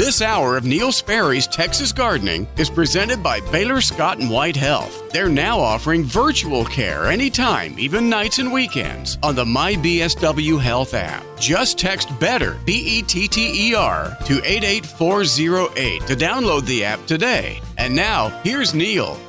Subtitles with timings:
[0.00, 5.10] This hour of Neil Sperry's Texas Gardening is presented by Baylor Scott and White Health.
[5.10, 11.22] They're now offering virtual care anytime, even nights and weekends, on the MyBSW Health app.
[11.38, 17.04] Just text BETTER, B E T T E R, to 88408 to download the app
[17.04, 17.60] today.
[17.76, 19.20] And now, here's Neil.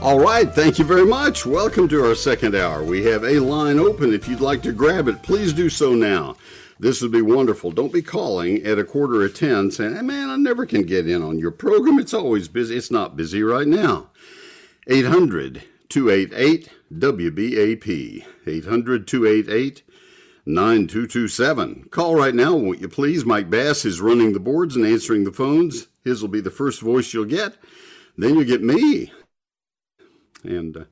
[0.00, 1.44] All right, thank you very much.
[1.44, 2.84] Welcome to our second hour.
[2.84, 4.14] We have a line open.
[4.14, 6.36] If you'd like to grab it, please do so now.
[6.78, 7.70] This would be wonderful.
[7.70, 11.08] Don't be calling at a quarter of 10 saying, hey, man, I never can get
[11.08, 11.98] in on your program.
[11.98, 12.76] It's always busy.
[12.76, 14.10] It's not busy right now.
[14.88, 18.24] 800 288 WBAP.
[18.46, 19.82] 800 288
[20.44, 21.88] 9227.
[21.90, 23.24] Call right now, won't you please?
[23.24, 25.86] Mike Bass is running the boards and answering the phones.
[26.04, 27.56] His will be the first voice you'll get.
[28.16, 29.12] Then you'll get me.
[30.42, 30.84] And uh,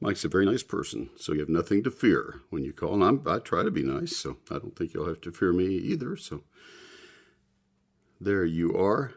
[0.00, 2.94] Mike's a very nice person, so you have nothing to fear when you call.
[2.94, 5.52] And I'm, I try to be nice, so I don't think you'll have to fear
[5.52, 6.16] me either.
[6.16, 6.44] So
[8.20, 9.14] there you are.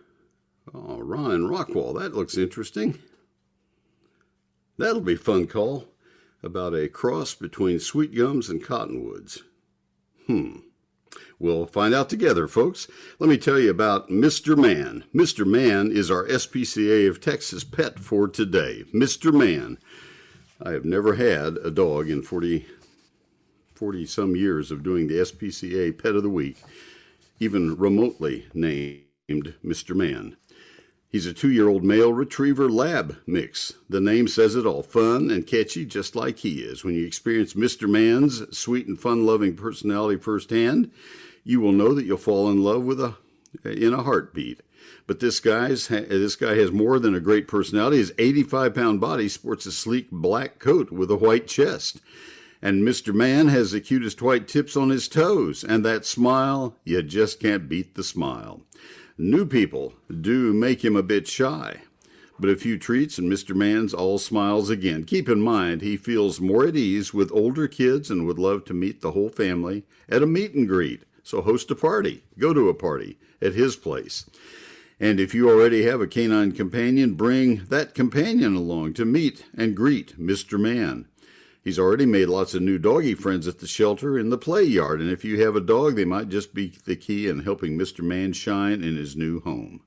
[0.74, 2.98] Oh, Ron and Rockwall, that looks interesting.
[4.78, 5.88] That'll be fun call
[6.42, 9.44] about a cross between sweet gums and cottonwoods.
[10.26, 10.58] Hmm.
[11.40, 12.88] We'll find out together, folks.
[13.20, 14.58] Let me tell you about Mr.
[14.58, 15.04] Man.
[15.14, 15.46] Mr.
[15.46, 18.84] Man is our SPCA of Texas pet for today.
[18.94, 19.34] Mr.
[19.34, 19.78] Man
[20.64, 22.68] I have never had a dog in 40,
[23.74, 26.58] 40 some years of doing the SPCA Pet of the Week,
[27.40, 29.96] even remotely named Mr.
[29.96, 30.38] Man.
[31.10, 33.74] He's a two year old male retriever lab mix.
[33.90, 36.84] The name says it all fun and catchy, just like he is.
[36.84, 37.90] When you experience Mr.
[37.90, 40.92] Man's sweet and fun loving personality firsthand,
[41.44, 43.16] you will know that you'll fall in love with a
[43.66, 44.62] in a heartbeat.
[45.12, 47.98] But this guy's this guy has more than a great personality.
[47.98, 52.00] His 85 pound body sports a sleek black coat with a white chest.
[52.62, 53.14] And Mr.
[53.14, 55.66] Man has the cutest white tips on his toes.
[55.66, 58.62] And that smile, you just can't beat the smile.
[59.18, 61.82] New people do make him a bit shy.
[62.40, 63.54] But a few treats and Mr.
[63.54, 65.04] Man's all smiles again.
[65.04, 68.74] Keep in mind, he feels more at ease with older kids and would love to
[68.74, 71.04] meet the whole family at a meet and greet.
[71.22, 74.26] So host a party, go to a party at his place.
[75.02, 79.76] And if you already have a canine companion, bring that companion along to meet and
[79.76, 80.60] greet Mr.
[80.60, 81.08] Man.
[81.64, 85.02] He's already made lots of new doggy friends at the shelter in the play yard,
[85.02, 88.04] and if you have a dog, they might just be the key in helping Mr.
[88.04, 89.82] Man shine in his new home.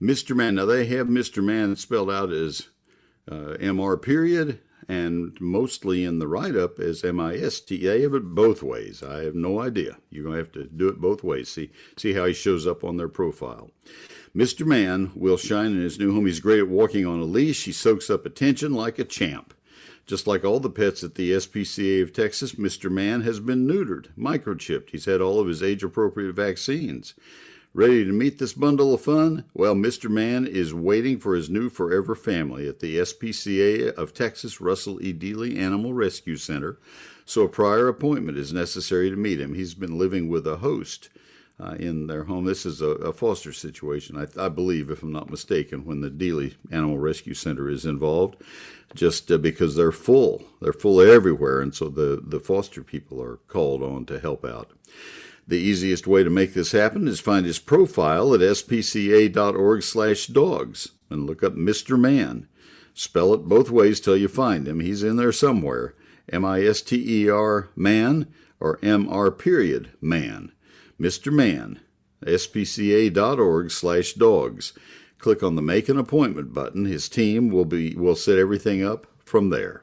[0.00, 0.34] Mr.
[0.34, 1.44] Man, now they have Mr.
[1.44, 2.68] Man spelled out as
[3.30, 7.68] uh, MR period and mostly in the write up as MIST.
[7.68, 9.02] They have it both ways.
[9.02, 9.98] I have no idea.
[10.08, 11.50] You're going to have to do it both ways.
[11.50, 13.70] See, see how he shows up on their profile.
[14.34, 14.66] Mr.
[14.66, 16.26] Man will shine in his new home.
[16.26, 17.64] He's great at walking on a leash.
[17.64, 19.54] He soaks up attention like a champ.
[20.06, 22.90] Just like all the pets at the SPCA of Texas, Mr.
[22.90, 24.90] Man has been neutered, microchipped.
[24.90, 27.14] He's had all of his age appropriate vaccines.
[27.74, 29.44] Ready to meet this bundle of fun?
[29.52, 30.08] Well, Mr.
[30.08, 35.12] Man is waiting for his new forever family at the SPCA of Texas Russell E.
[35.12, 36.78] Dealey Animal Rescue Center,
[37.26, 39.54] so a prior appointment is necessary to meet him.
[39.54, 41.10] He's been living with a host
[41.60, 42.44] uh, in their home.
[42.44, 46.10] This is a, a foster situation, I, I, believe, if I'm not mistaken, when the
[46.10, 48.36] Dealey Animal Rescue Center is involved,
[48.94, 50.44] just uh, because they're full.
[50.60, 54.70] They're full everywhere, and so the, the foster people are called on to help out.
[55.46, 59.38] The easiest way to make this happen is find his profile at spca.org/dogs
[61.10, 61.98] and look up Mr.
[61.98, 62.46] Man.
[62.92, 64.80] Spell it both ways till you find him.
[64.80, 65.94] He's in there somewhere.
[66.30, 68.26] M I S T E R man
[68.60, 70.52] or M R period man.
[71.00, 71.32] Mr.
[71.32, 71.80] Man,
[72.24, 74.72] spca.org/dogs.
[75.18, 76.84] Click on the Make an Appointment button.
[76.84, 79.82] His team will be will set everything up from there.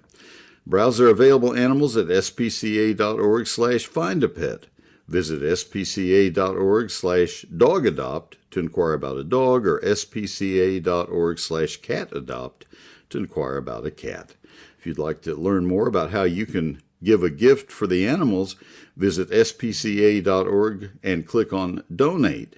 [0.65, 4.67] Browse their available animals at spca.org/find a pet.
[5.07, 12.63] Visit spca.org slash dogadopt to inquire about a dog or spca.org slash catadopt
[13.09, 14.35] to inquire about a cat.
[14.79, 18.07] If you'd like to learn more about how you can give a gift for the
[18.07, 18.55] animals,
[18.97, 22.57] visit spca.org and click on donate.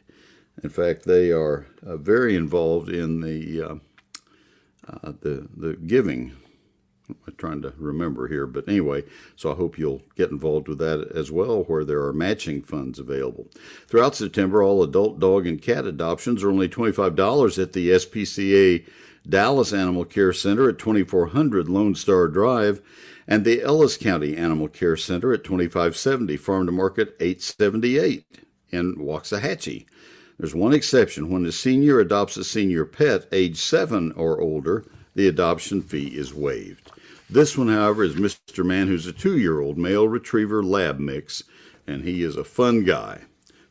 [0.63, 3.75] In fact, they are uh, very involved in the uh,
[4.87, 6.33] uh, the the giving
[7.09, 9.03] I'm trying to remember here, but anyway,
[9.35, 12.99] so I hope you'll get involved with that as well, where there are matching funds
[12.99, 13.47] available.
[13.87, 18.85] Throughout September, all adult dog and cat adoptions are only $25 at the SPCA
[19.27, 22.81] Dallas Animal Care Center at 2400 Lone Star Drive
[23.27, 28.25] and the Ellis County Animal Care Center at 2570 Farm to Market 878
[28.69, 29.85] in Waxahachie.
[30.39, 34.85] There's one exception when a senior adopts a senior pet age 7 or older,
[35.15, 36.91] the adoption fee is waived.
[37.29, 38.63] This one, however, is Mr.
[38.63, 41.43] Man, who's a two year old male retriever lab mix,
[41.85, 43.21] and he is a fun guy.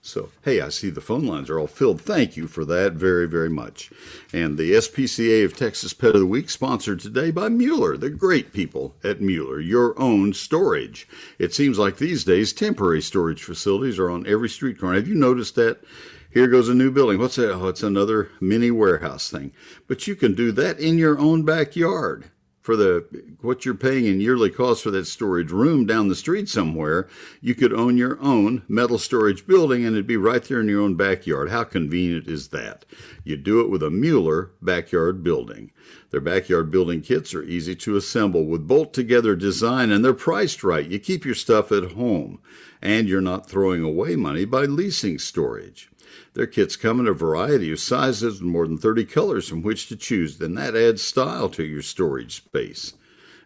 [0.06, 2.00] So, hey, I see the phone lines are all filled.
[2.00, 3.90] Thank you for that very, very much.
[4.32, 8.52] And the SPCA of Texas Pet of the Week, sponsored today by Mueller, the great
[8.52, 11.08] people at Mueller, your own storage.
[11.40, 14.94] It seems like these days temporary storage facilities are on every street corner.
[14.94, 15.82] Have you noticed that?
[16.30, 17.18] Here goes a new building.
[17.18, 17.54] What's that?
[17.54, 19.50] Oh, it's another mini warehouse thing.
[19.88, 22.30] But you can do that in your own backyard
[22.66, 23.06] for the
[23.42, 27.06] what you're paying in yearly costs for that storage room down the street somewhere,
[27.40, 30.82] you could own your own metal storage building and it'd be right there in your
[30.82, 31.48] own backyard.
[31.48, 32.84] How convenient is that?
[33.22, 35.70] You do it with a Mueller backyard building.
[36.10, 40.64] Their backyard building kits are easy to assemble with bolt together design and they're priced
[40.64, 40.90] right.
[40.90, 42.40] You keep your stuff at home
[42.82, 45.88] and you're not throwing away money by leasing storage.
[46.36, 49.88] Their kits come in a variety of sizes and more than 30 colors from which
[49.88, 52.92] to choose, then that adds style to your storage space.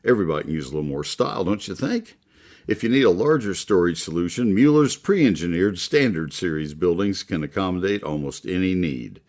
[0.05, 2.19] Everybody can use a little more style, don't you think?
[2.67, 8.03] If you need a larger storage solution, Mueller's pre engineered standard series buildings can accommodate
[8.03, 9.21] almost any need.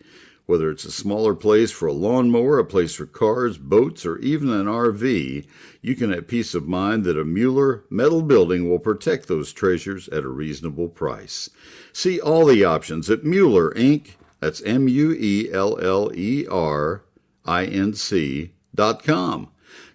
[0.46, 4.50] Whether it's a smaller place for a lawnmower, a place for cars, boats, or even
[4.50, 5.46] an RV,
[5.80, 10.08] you can have peace of mind that a Mueller metal building will protect those treasures
[10.08, 11.48] at a reasonable price.
[11.92, 14.16] See all the options at Mueller Inc.
[14.40, 17.04] That's M U E L L E R
[17.44, 19.48] I N C dot com.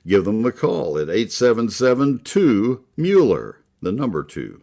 [0.07, 4.61] Give them a call at 877 2 Mueller, the number 2.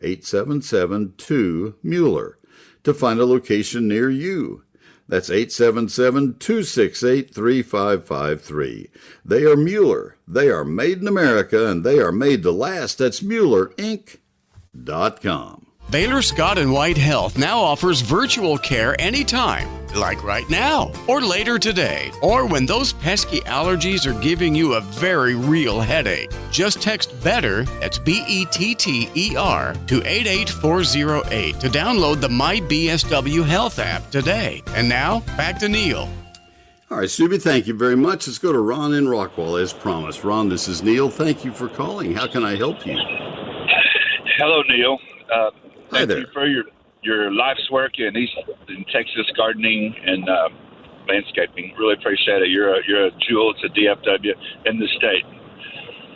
[0.00, 2.38] 877 2 Mueller
[2.82, 4.62] to find a location near you.
[5.08, 8.90] That's 877 268 3553.
[9.24, 10.16] They are Mueller.
[10.26, 12.98] They are made in America and they are made to last.
[12.98, 15.65] That's MuellerInc.com.
[15.90, 21.60] Baylor Scott and White Health now offers virtual care anytime, like right now, or later
[21.60, 26.30] today, or when those pesky allergies are giving you a very real headache.
[26.50, 32.28] Just text BETTER, that's B E T T E R, to 88408 to download the
[32.28, 34.64] MyBSW Health app today.
[34.74, 36.08] And now, back to Neil.
[36.90, 38.26] All right, Stubby, thank you very much.
[38.26, 40.24] Let's go to Ron in Rockwall as promised.
[40.24, 41.10] Ron, this is Neil.
[41.10, 42.12] Thank you for calling.
[42.12, 42.96] How can I help you?
[44.38, 44.98] Hello, Neil.
[45.32, 45.50] Uh,
[45.90, 46.18] Hi thank there.
[46.20, 46.64] you for your
[47.02, 48.32] your life's work in East
[48.68, 50.48] in Texas gardening and uh,
[51.08, 51.74] landscaping.
[51.78, 52.50] Really appreciate it.
[52.50, 54.32] You're a, you're a jewel to DFW
[54.66, 55.24] in the state.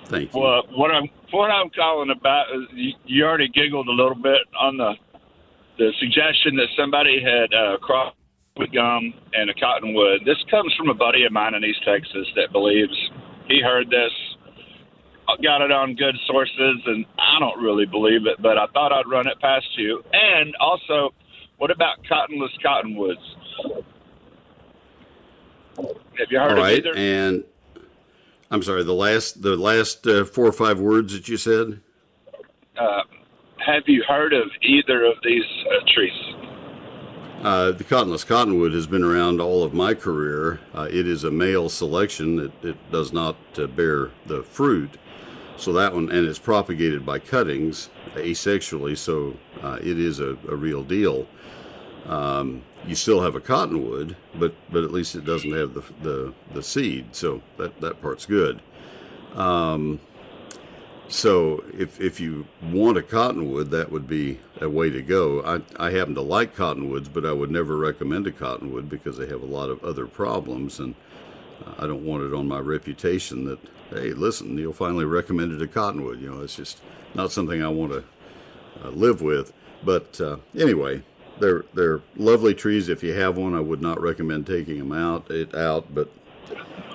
[0.06, 0.40] Thank you.
[0.40, 4.42] Well, what I'm what I'm calling about is you, you already giggled a little bit
[4.60, 4.94] on the
[5.78, 8.16] the suggestion that somebody had uh, crossed
[8.56, 10.20] with gum and a cottonwood.
[10.26, 12.92] This comes from a buddy of mine in East Texas that believes
[13.48, 14.12] he heard this,
[15.42, 19.08] got it on good sources, and I don't really believe it, but I thought I'd
[19.08, 20.02] run it past you.
[20.12, 21.12] And also,
[21.58, 23.20] what about cottonless cottonwoods?
[25.76, 26.96] Have you heard All right, of either?
[26.96, 27.44] and
[28.50, 28.82] I'm sorry.
[28.82, 31.80] The last, the last uh, four or five words that you said.
[32.78, 33.02] uh,
[33.64, 36.12] have you heard of either of these uh, trees?
[37.42, 40.60] Uh, the cottonless cottonwood has been around all of my career.
[40.74, 42.38] Uh, it is a male selection.
[42.38, 44.98] It, it does not uh, bear the fruit.
[45.60, 48.96] So that one, and it's propagated by cuttings asexually.
[48.96, 51.28] So uh, it is a, a real deal.
[52.06, 56.34] Um, you still have a cottonwood, but but at least it doesn't have the the,
[56.54, 57.14] the seed.
[57.14, 58.62] So that that part's good.
[59.34, 60.00] Um,
[61.08, 65.42] so if if you want a cottonwood, that would be a way to go.
[65.42, 69.26] I, I happen to like cottonwoods, but I would never recommend a cottonwood because they
[69.26, 70.94] have a lot of other problems, and
[71.66, 73.58] uh, I don't want it on my reputation that
[73.90, 76.20] hey, listen, Neil finally recommended a cottonwood.
[76.20, 76.80] You know, it's just
[77.14, 78.04] not something I want to
[78.84, 79.52] uh, live with.
[79.84, 81.02] But uh, anyway,
[81.38, 82.88] they're they're lovely trees.
[82.88, 86.10] If you have one, I would not recommend taking them out it out, but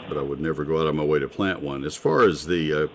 [0.07, 1.83] but I would never go out of my way to plant one.
[1.83, 2.87] As far as the uh,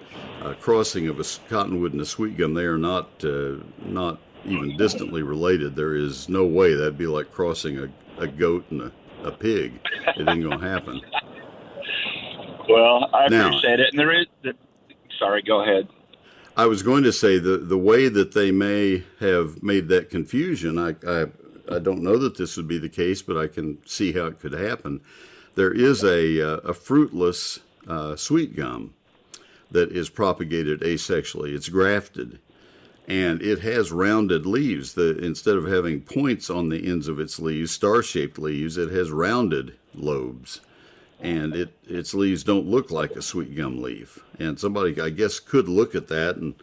[0.45, 4.77] uh, crossing of a cottonwood and a sweet gum, they are not uh, not even
[4.77, 5.75] distantly related.
[5.75, 7.89] There is no way that'd be like crossing a,
[8.19, 8.93] a goat and a,
[9.25, 9.81] a pig.
[10.17, 11.01] It ain't gonna happen.
[12.73, 13.89] Well, I Now- appreciate it.
[13.93, 14.55] And there is, the,
[15.19, 15.89] sorry, go ahead.
[16.57, 20.79] I was going to say the the way that they may have made that confusion.
[20.79, 21.27] I, I
[21.75, 24.41] I don't know that this would be the case, but I can see how it
[24.41, 25.01] could happen.
[25.55, 28.95] There is a uh, a fruitless uh, sweet gum
[29.71, 31.55] that is propagated asexually.
[31.55, 32.41] It's grafted,
[33.07, 34.95] and it has rounded leaves.
[34.95, 39.11] The instead of having points on the ends of its leaves, star-shaped leaves, it has
[39.13, 40.61] rounded lobes
[41.21, 44.21] and it its leaves don't look like a sweet gum leaf.
[44.39, 46.55] And somebody, I guess, could look at that and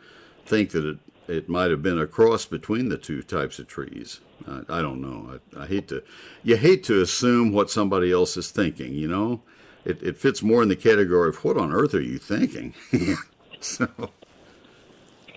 [0.45, 0.97] think that it
[1.27, 4.21] it might have been a cross between the two types of trees.
[4.47, 5.39] I, I don't know.
[5.55, 6.03] I, I hate to
[6.43, 8.93] you hate to assume what somebody else is thinking.
[8.93, 9.41] You know,
[9.85, 12.73] it it fits more in the category of what on earth are you thinking?
[13.59, 13.89] so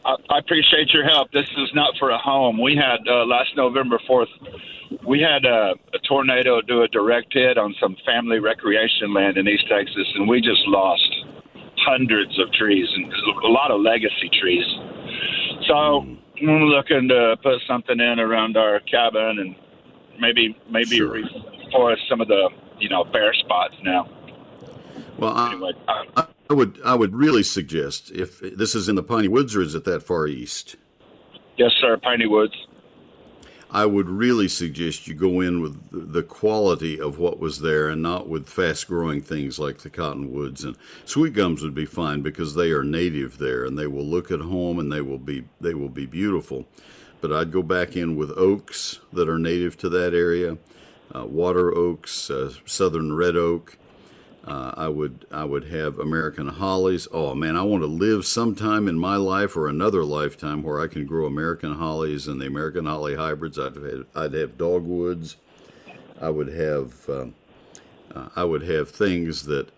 [0.04, 1.30] I, appreciate your help.
[1.32, 2.60] This is not for a home.
[2.60, 4.26] We had uh, last November 4th,
[5.07, 9.49] we had a, a tornado do a direct hit on some family recreation land in
[9.49, 11.09] East Texas, and we just lost
[11.78, 13.12] hundreds of trees and
[13.45, 14.64] a lot of legacy trees.
[15.66, 16.07] So
[16.42, 19.57] we're looking to put something in around our cabin and
[20.21, 21.14] maybe maybe Sure.
[21.73, 24.09] reforest some of the you know bare spots now.
[25.19, 29.28] Well, Anyway, I I would I would really suggest if this is in the Piney
[29.28, 30.76] Woods or is it that far east?
[31.57, 32.54] yes, sir, Piney Woods.
[33.72, 38.02] I would really suggest you go in with the quality of what was there and
[38.02, 42.54] not with fast growing things like the cottonwoods and sweet gums would be fine because
[42.54, 45.74] they are native there and they will look at home and they will be they
[45.74, 46.66] will be beautiful.
[47.20, 50.56] But I'd go back in with oaks that are native to that area,
[51.14, 53.76] uh, water oaks, uh, southern red oak.
[54.44, 57.06] Uh, I would I would have American hollies.
[57.12, 60.87] Oh man, I want to live sometime in my life or another lifetime where I
[60.87, 63.59] can grow American hollies and the American holly hybrids.
[63.59, 65.37] I'd have, I'd have dogwoods.
[66.20, 67.35] I would have um,
[68.14, 69.68] uh, I would have things that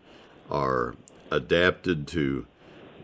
[0.51, 0.95] are
[1.31, 2.47] adapted to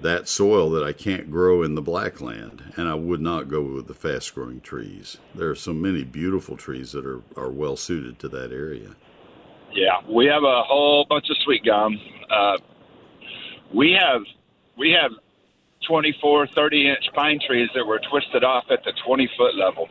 [0.00, 3.88] that soil that I can't grow in the blackland, and I would not go with
[3.88, 5.17] the fast growing trees.
[5.35, 8.95] There are so many beautiful trees that are, are well suited to that area.
[9.73, 12.01] Yeah, we have a whole bunch of sweet gum.
[12.31, 12.59] Uh,
[13.75, 14.23] we have
[14.77, 15.13] we have
[15.87, 19.89] 24, 30 inch pine trees that were twisted off at the 20 foot level.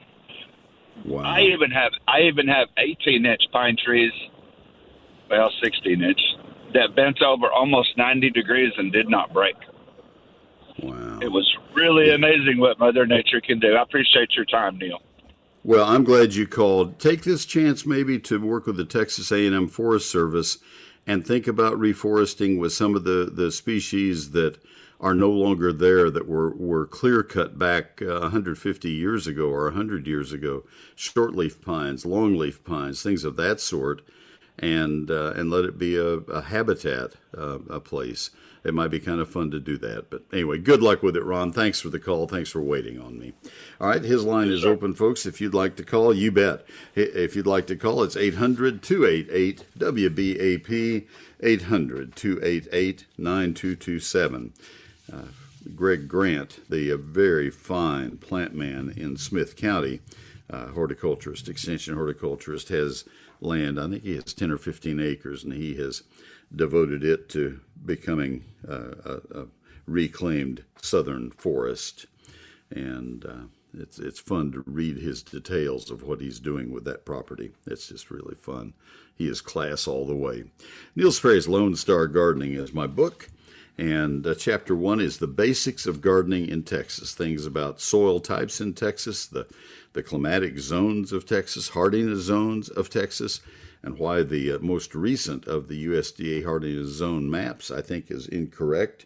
[1.05, 1.23] Wow.
[1.23, 4.11] I even have I even have 18 inch pine trees,
[5.29, 6.19] well 16 inch,
[6.73, 9.55] that bent over almost 90 degrees and did not break.
[10.79, 11.19] wow.
[11.21, 13.75] It was really amazing what Mother Nature can do.
[13.75, 15.01] I appreciate your time, Neil.
[15.67, 16.97] Well, I'm glad you called.
[16.97, 20.59] Take this chance maybe to work with the Texas A&M Forest Service
[21.05, 24.63] and think about reforesting with some of the, the species that
[25.01, 29.65] are no longer there that were, were clear cut back uh, 150 years ago or
[29.65, 30.63] 100 years ago.
[30.95, 34.03] Shortleaf pines, longleaf pines, things of that sort,
[34.57, 38.29] and uh, and let it be a, a habitat, uh, a place.
[38.63, 40.09] It might be kind of fun to do that.
[40.09, 41.51] But anyway, good luck with it, Ron.
[41.51, 42.27] Thanks for the call.
[42.27, 43.33] Thanks for waiting on me.
[43.79, 45.25] All right, his line is open, folks.
[45.25, 46.65] If you'd like to call, you bet.
[46.95, 51.07] If you'd like to call, it's 800 288 WBAP,
[51.41, 54.53] 800 288 9227.
[55.75, 59.99] Greg Grant, the uh, very fine plant man in Smith County,
[60.49, 63.03] uh, horticulturist, extension horticulturist, has
[63.41, 63.79] land.
[63.79, 66.03] I think he has 10 or 15 acres, and he has
[66.55, 69.45] devoted it to becoming uh, a, a
[69.85, 72.05] reclaimed southern forest.
[72.71, 77.05] And uh, it's it's fun to read his details of what he's doing with that
[77.05, 77.51] property.
[77.65, 78.73] It's just really fun.
[79.15, 80.45] He is class all the way.
[80.95, 83.29] Neil Sperry's Lone Star Gardening is my book.
[83.79, 87.13] And uh, chapter one is the basics of gardening in Texas.
[87.13, 89.45] Things about soil types in Texas, the,
[89.93, 93.39] the climatic zones of Texas, hardiness zones of Texas,
[93.83, 98.27] and why the uh, most recent of the USDA hardiness zone maps, I think, is
[98.27, 99.05] incorrect.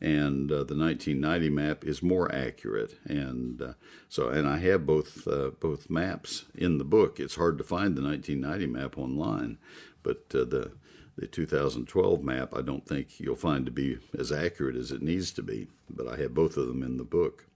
[0.00, 3.72] And uh, the 1990 map is more accurate, and uh,
[4.08, 7.20] so and I have both uh, both maps in the book.
[7.20, 9.58] It's hard to find the 1990 map online,
[10.02, 10.72] but uh, the
[11.16, 15.30] the 2012 map, I don't think you'll find to be as accurate as it needs
[15.32, 17.46] to be, but I have both of them in the book.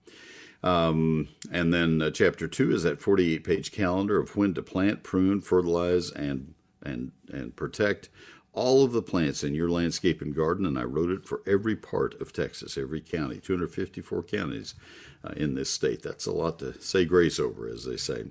[0.63, 5.03] Um, and then uh, chapter two is that 48 page calendar of when to plant,
[5.03, 8.09] prune, fertilize, and, and, and protect
[8.53, 10.67] all of the plants in your landscape and garden.
[10.67, 14.75] And I wrote it for every part of Texas, every county, 254 counties
[15.23, 16.03] uh, in this state.
[16.03, 18.25] That's a lot to say grace over, as they say.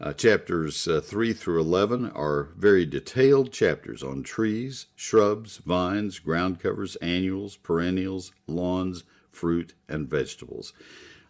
[0.00, 6.58] Uh, chapters uh, 3 through 11 are very detailed chapters on trees, shrubs, vines, ground
[6.58, 10.72] covers, annuals, perennials, lawns, fruit, and vegetables.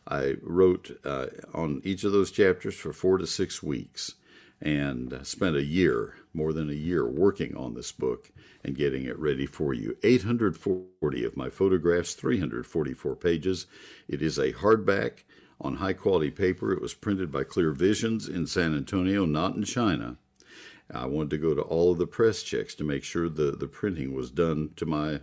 [0.06, 4.14] I wrote uh, on each of those chapters for four to six weeks
[4.60, 8.30] and spent a year, more than a year, working on this book
[8.64, 9.96] and getting it ready for you.
[10.02, 13.66] 840 of my photographs, 344 pages.
[14.08, 15.24] It is a hardback
[15.60, 16.72] on high quality paper.
[16.72, 20.16] It was printed by Clear Visions in San Antonio, not in China.
[20.90, 23.68] I wanted to go to all of the press checks to make sure the, the
[23.68, 25.20] printing was done to my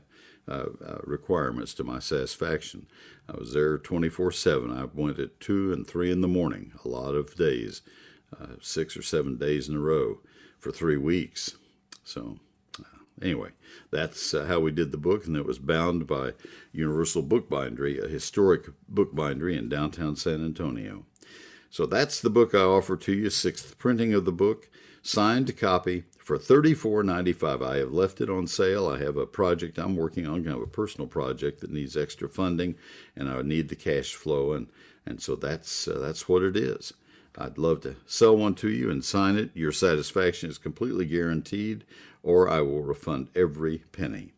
[0.50, 2.88] uh, uh, requirements, to my satisfaction.
[3.28, 4.72] I was there 24 7.
[4.72, 7.82] I went at 2 and 3 in the morning, a lot of days,
[8.40, 10.20] uh, six or seven days in a row
[10.58, 11.56] for three weeks.
[12.04, 12.40] So,
[13.22, 13.50] anyway,
[13.92, 16.34] that's uh, how we did the book, and it was bound by
[16.72, 21.06] Universal Bookbindery, a historic bookbindery in downtown San Antonio.
[21.70, 24.70] So that's the book I offer to you, sixth printing of the book,
[25.04, 27.66] signed copy for $34.95.
[27.68, 28.88] I have left it on sale.
[28.88, 32.30] I have a project I'm working on, kind of a personal project that needs extra
[32.30, 32.76] funding,
[33.16, 34.68] and I need the cash flow, and
[35.08, 36.94] and so that's uh, that's what it is.
[37.36, 39.50] I'd love to sell one to you and sign it.
[39.56, 41.84] Your satisfaction is completely guaranteed,
[42.22, 44.34] or I will refund every penny.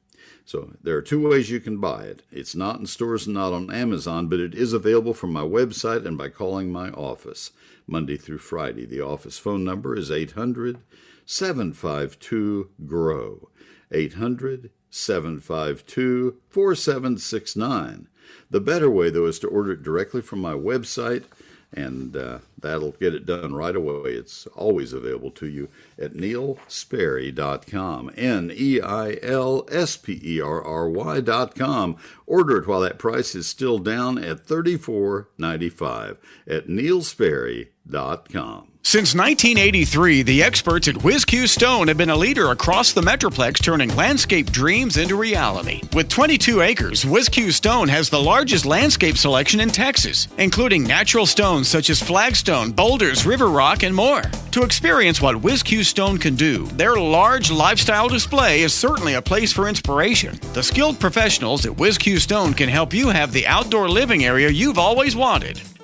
[0.46, 2.22] So there are two ways you can buy it.
[2.32, 6.06] It's not in stores and not on Amazon, but it is available from my website
[6.06, 7.52] and by calling my office
[7.86, 8.86] Monday through Friday.
[8.86, 10.80] The office phone number is 800
[11.26, 13.50] 752 GROW.
[13.92, 18.08] 800 752 4769.
[18.50, 21.26] The better way, though, is to order it directly from my website
[21.74, 24.12] and uh, that'll get it done right away.
[24.12, 28.12] It's always available to you at neilsperry.com.
[28.18, 31.96] N E I L S P E R R Y.com.
[32.26, 38.71] Order it while that price is still down at $34.95 at neilsperry.com.
[38.84, 43.96] Since 1983, the experts at WhizQ Stone have been a leader across the Metroplex, turning
[43.96, 45.82] landscape dreams into reality.
[45.94, 51.70] With 22 acres, WhizQ Stone has the largest landscape selection in Texas, including natural stones
[51.70, 54.24] such as flagstone, boulders, river rock, and more.
[54.52, 59.54] To experience what WhizQ Stone can do, their large lifestyle display is certainly a place
[59.54, 60.38] for inspiration.
[60.54, 64.80] The skilled professionals at WhizQ Stone can help you have the outdoor living area you've
[64.80, 65.62] always wanted.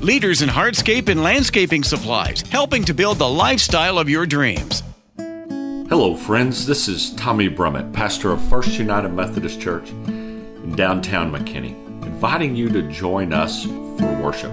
[0.00, 4.82] leaders in hardscape and landscaping supplies, helping to build the lifestyle of your dreams.
[5.88, 6.66] Hello, friends.
[6.66, 11.74] This is Tommy Brummett, pastor of First United Methodist Church in downtown McKinney,
[12.04, 14.50] inviting you to join us for worship.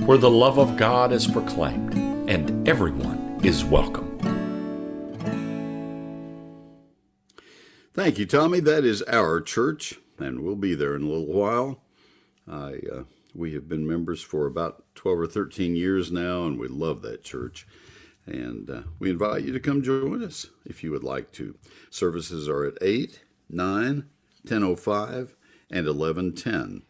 [0.08, 1.93] where the love of God is proclaimed
[2.30, 4.17] and everyone is welcome.
[7.93, 8.62] Thank you, Tommy.
[8.62, 11.82] That is our church, and we'll be there in a little while.
[12.50, 13.04] I, uh,
[13.36, 17.26] we have been members for about 12 or 13 years now, and we love that
[17.26, 17.67] church.
[18.26, 21.56] And uh, we invite you to come join us if you would like to.
[21.89, 24.06] Services are at 8, 9,
[24.48, 25.34] 10.05,
[25.70, 26.84] and 11.10.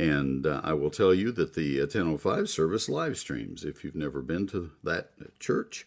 [0.00, 3.64] And uh, I will tell you that the 1005 service live streams.
[3.64, 5.86] If you've never been to that church,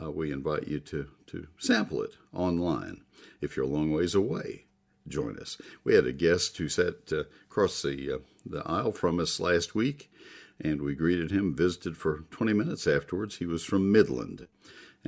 [0.00, 3.02] uh, we invite you to, to sample it online.
[3.40, 4.66] If you're a long ways away,
[5.08, 5.60] join us.
[5.82, 9.74] We had a guest who sat uh, across the, uh, the aisle from us last
[9.74, 10.08] week,
[10.60, 13.38] and we greeted him, visited for 20 minutes afterwards.
[13.38, 14.46] He was from Midland.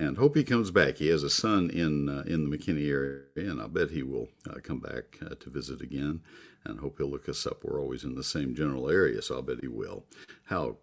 [0.01, 0.97] And hope he comes back.
[0.97, 4.29] He has a son in uh, in the McKinney area, and I bet he will
[4.49, 6.23] uh, come back to visit again
[6.65, 7.63] and hope he'll look us up.
[7.63, 10.05] We're always in the same general area, so I'll bet he will.
[10.45, 10.79] How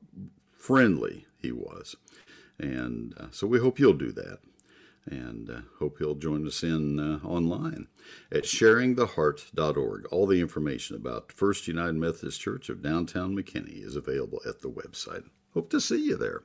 [0.56, 1.96] friendly he was.
[2.60, 4.40] And uh, so we hope you'll do that.
[5.06, 7.88] And uh, hope he'll join us in uh, online
[8.32, 10.06] at sharingtheheart.org.
[10.12, 14.70] All the information about First United Methodist Church of downtown McKinney is available at the
[14.70, 15.24] website.
[15.58, 16.44] Hope to see you there.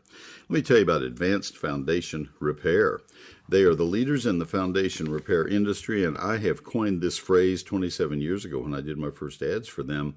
[0.48, 3.02] Let me tell you about Advanced Foundation Repair.
[3.46, 7.62] They are the leaders in the foundation repair industry, and I have coined this phrase
[7.62, 10.14] 27 years ago when I did my first ads for them.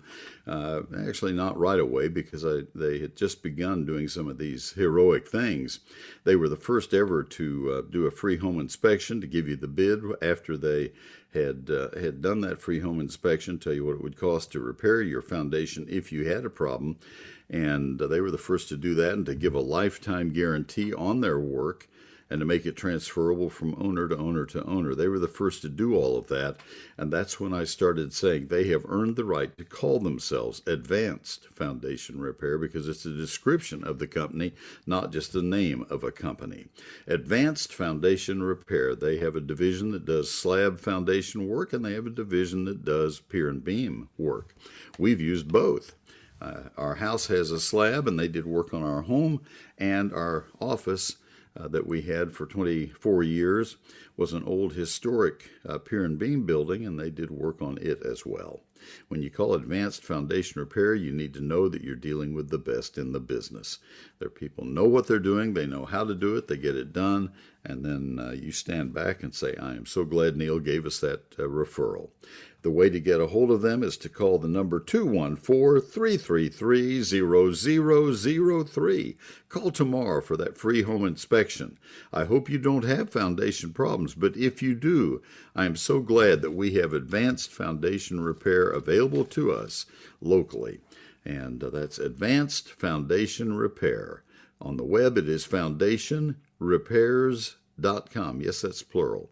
[0.48, 4.72] Uh, actually, not right away because I, they had just begun doing some of these
[4.72, 5.80] heroic things.
[6.24, 9.58] They were the first ever to uh, do a free home inspection to give you
[9.58, 10.94] the bid after they
[11.34, 14.60] had uh, had done that free home inspection, tell you what it would cost to
[14.62, 16.98] repair your foundation if you had a problem,
[17.50, 20.94] and uh, they were the first to do that and to give a lifetime guarantee
[20.94, 21.88] on their work
[22.30, 24.96] and to make it transferable from owner to owner to owner.
[24.96, 26.58] They were the first to do all of that,
[26.98, 31.48] and that's when I started saying they have earned the right to call themselves Advanced
[31.54, 34.54] Foundation Repair because it's a description of the company,
[34.88, 36.66] not just the name of a company.
[37.08, 42.08] Advanced Foundation Repair, they have a division that does slab foundation work and they have
[42.08, 44.56] a division that does pier and beam work.
[44.98, 45.96] We've used both.
[46.42, 49.42] Uh, our house has a slab, and they did work on our home
[49.78, 51.18] and our office
[51.58, 53.78] uh, that we had for 24 years
[54.18, 58.02] was an old historic uh, pier and beam building, and they did work on it
[58.04, 58.62] as well.
[59.08, 62.58] When you call advanced foundation repair, you need to know that you're dealing with the
[62.58, 63.80] best in the business.
[64.20, 66.94] Their people know what they're doing, they know how to do it, they get it
[66.94, 67.32] done,
[67.64, 71.00] and then uh, you stand back and say, I am so glad Neil gave us
[71.00, 72.10] that uh, referral.
[72.66, 77.04] The way to get a hold of them is to call the number 214 333
[78.66, 79.18] 0003.
[79.50, 81.78] Call tomorrow for that free home inspection.
[82.12, 85.22] I hope you don't have foundation problems, but if you do,
[85.56, 89.86] I am so glad that we have advanced foundation repair available to us
[90.20, 90.80] locally.
[91.24, 94.24] And uh, that's Advanced Foundation Repair.
[94.60, 98.42] On the web, it is foundationrepairs.com.
[98.42, 99.30] Yes, that's plural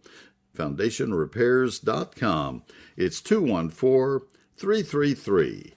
[0.56, 2.64] foundationrepairs.com.
[2.98, 5.74] It's 214 333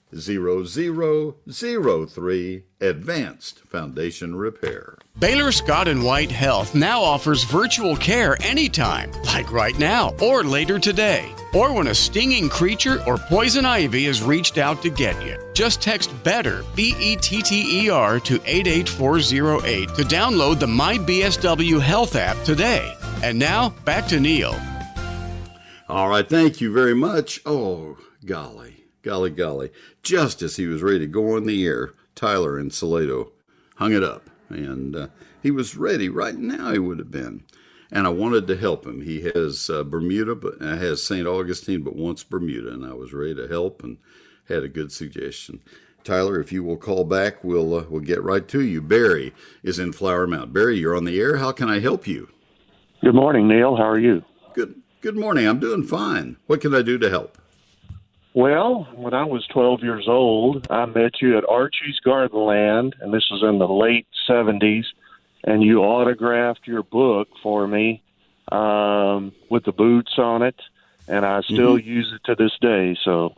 [2.08, 4.98] 0003 Advanced Foundation Repair.
[5.18, 10.78] Baylor Scott and White Health now offers virtual care anytime, like right now or later
[10.78, 15.38] today, or when a stinging creature or poison ivy has reached out to get you.
[15.54, 21.80] Just text BETTER, B E T T E R, to 88408 to download the MyBSW
[21.80, 22.94] Health app today.
[23.22, 24.54] And now, back to Neil.
[25.88, 27.40] All right, thank you very much.
[27.46, 29.70] Oh, golly, golly, golly.
[30.02, 33.32] Just as he was ready to go on the air, Tyler in Salado
[33.76, 34.28] hung it up.
[34.48, 35.06] And uh,
[35.42, 37.44] he was ready right now, he would have been.
[37.90, 39.02] And I wanted to help him.
[39.02, 41.26] He has uh, Bermuda, but uh, has St.
[41.26, 42.72] Augustine, but wants Bermuda.
[42.72, 43.98] And I was ready to help and
[44.48, 45.60] had a good suggestion.
[46.02, 48.80] Tyler, if you will call back, we'll uh, we'll get right to you.
[48.80, 50.52] Barry is in Flower Mound.
[50.52, 51.36] Barry, you're on the air.
[51.36, 52.28] How can I help you?
[53.02, 53.76] Good morning, Neil.
[53.76, 54.24] How are you?
[54.54, 54.74] Good.
[55.00, 55.46] Good morning.
[55.46, 56.36] I'm doing fine.
[56.46, 57.38] What can I do to help?
[58.32, 63.28] Well, when I was 12 years old, I met you at Archie's Gardenland, and this
[63.30, 64.84] was in the late 70s,
[65.44, 68.02] and you autographed your book for me
[68.50, 70.60] um, with the boots on it,
[71.06, 71.88] and I still mm-hmm.
[71.88, 72.96] use it to this day.
[73.04, 73.34] So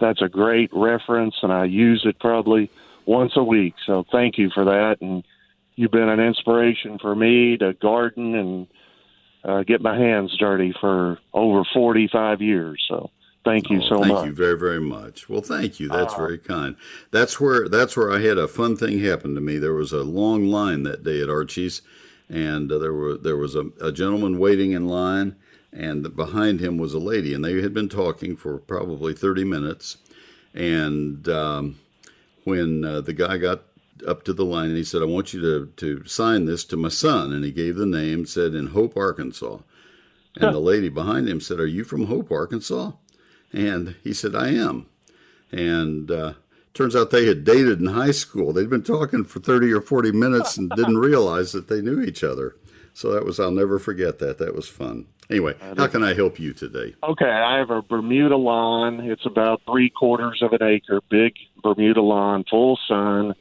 [0.00, 2.70] that's a great reference, and I use it probably
[3.06, 3.74] once a week.
[3.86, 5.24] So thank you for that, and
[5.76, 8.66] you've been an inspiration for me to garden and
[9.44, 12.84] uh, get my hands dirty for over 45 years.
[12.88, 13.10] So
[13.44, 14.16] thank you oh, so thank much.
[14.16, 15.28] Thank you very, very much.
[15.28, 15.88] Well, thank you.
[15.88, 16.76] That's uh, very kind.
[17.10, 19.58] That's where that's where I had a fun thing happen to me.
[19.58, 21.82] There was a long line that day at Archie's,
[22.28, 25.36] and uh, there were there was a, a gentleman waiting in line,
[25.72, 29.98] and behind him was a lady, and they had been talking for probably 30 minutes,
[30.54, 31.78] and um,
[32.44, 33.62] when uh, the guy got
[34.06, 36.76] up to the line and he said, I want you to, to sign this to
[36.76, 37.32] my son.
[37.32, 39.58] And he gave the name, said in Hope, Arkansas.
[40.34, 40.52] And huh.
[40.52, 42.92] the lady behind him said, Are you from Hope, Arkansas?
[43.52, 44.86] And he said, I am.
[45.50, 46.34] And uh,
[46.74, 48.52] turns out they had dated in high school.
[48.52, 52.22] They'd been talking for 30 or 40 minutes and didn't realize that they knew each
[52.22, 52.56] other.
[52.92, 54.38] So that was, I'll never forget that.
[54.38, 55.06] That was fun.
[55.30, 56.94] Anyway, how can I help you today?
[57.02, 59.00] Okay, I have a Bermuda lawn.
[59.00, 63.34] It's about three quarters of an acre, big Bermuda lawn, full sun.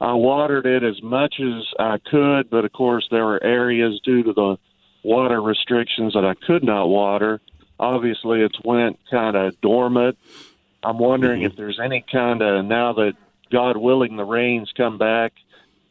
[0.00, 4.22] I watered it as much as I could, but of course there were areas due
[4.24, 4.56] to the
[5.02, 7.40] water restrictions that I could not water.
[7.78, 10.18] Obviously, it's went kind of dormant.
[10.82, 11.46] I'm wondering mm-hmm.
[11.46, 13.14] if there's any kind of now that
[13.50, 15.32] God willing the rains come back.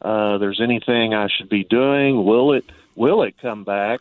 [0.00, 2.24] Uh, there's anything I should be doing?
[2.24, 2.64] Will it
[2.94, 4.00] will it come back?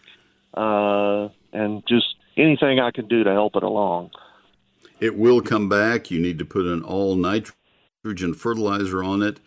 [0.53, 4.11] Uh, and just anything I can do to help it along.
[4.99, 6.11] It will come back.
[6.11, 9.39] You need to put an all nitrogen fertilizer on it.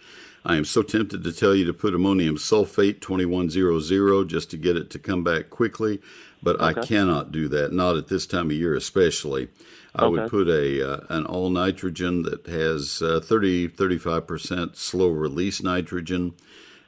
[0.47, 4.77] I am so tempted to tell you to put ammonium sulfate 2100 just to get
[4.77, 6.01] it to come back quickly,
[6.41, 6.81] but okay.
[6.81, 9.49] I cannot do that, not at this time of year especially.
[9.97, 10.21] I okay.
[10.21, 16.35] would put a uh, an all nitrogen that has uh, 30 35% slow release nitrogen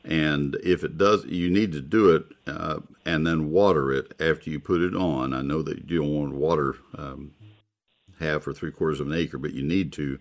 [0.04, 4.50] and if it does you need to do it uh, and then water it after
[4.50, 5.32] you put it on.
[5.32, 7.32] I know that you don't want to water um,
[8.20, 10.18] half or three quarters of an acre, but you need to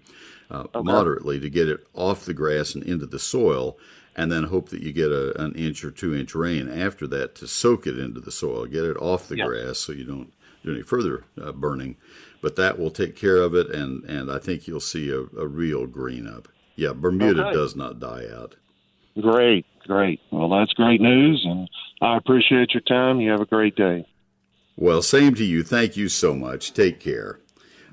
[0.49, 0.81] uh, okay.
[0.81, 3.77] moderately to get it off the grass and into the soil,
[4.15, 7.35] and then hope that you get a, an inch or two inch rain after that
[7.35, 10.33] to soak it into the soil, get it off the grass so you don't
[10.63, 11.97] do any further uh, burning.
[12.41, 15.47] But that will take care of it, and, and I think you'll see a, a
[15.47, 16.47] real green up.
[16.75, 17.53] Yeah, Bermuda okay.
[17.53, 18.55] does not die out.
[19.19, 20.19] Great, great.
[20.31, 21.67] Well, that's great news, and
[22.01, 23.19] I appreciate your time.
[23.19, 24.07] You have a great day.
[24.75, 25.63] Well, same to you.
[25.63, 26.71] Thank you so much.
[26.71, 27.39] Take care.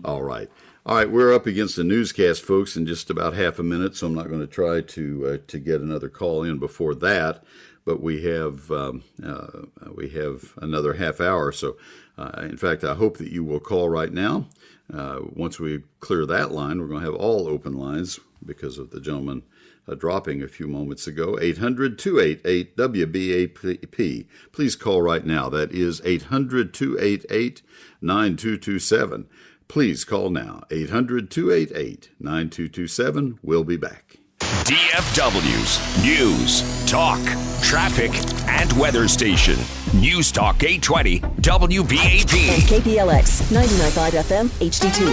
[0.05, 0.51] All right.
[0.85, 4.07] All right, we're up against the newscast, folks, in just about half a minute, so
[4.07, 7.43] I'm not going to try to uh, to get another call in before that.
[7.87, 9.63] But we have um, uh,
[9.95, 11.79] we have another half hour, so
[12.19, 14.47] uh, in fact, I hope that you will call right now.
[14.93, 18.91] Uh, once we clear that line, we're going to have all open lines because of
[18.91, 19.43] the gentleman
[19.89, 21.39] uh, dropping a few moments ago.
[21.41, 24.27] 800 288 WBAP.
[24.53, 25.49] Please call right now.
[25.49, 27.63] That is 800 288
[28.03, 29.27] 9227.
[29.75, 30.63] Please call now.
[30.71, 33.41] 800 288 9227.
[33.43, 34.19] We'll be back.
[34.39, 37.19] DFW's News, Talk,
[37.61, 38.13] Traffic,
[38.49, 39.57] and Weather Station.
[39.93, 42.55] News Talk 820 WBAP.
[42.55, 45.09] And KPLX 99.5 FM HD2.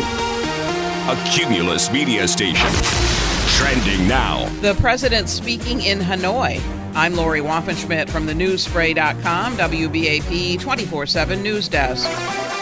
[1.10, 2.70] A Cumulus media station.
[3.58, 4.46] Trending now.
[4.62, 6.62] The president speaking in Hanoi.
[6.94, 12.61] I'm Lori Waffenschmidt from the newsspray.com, WBAP 24 7 News Desk.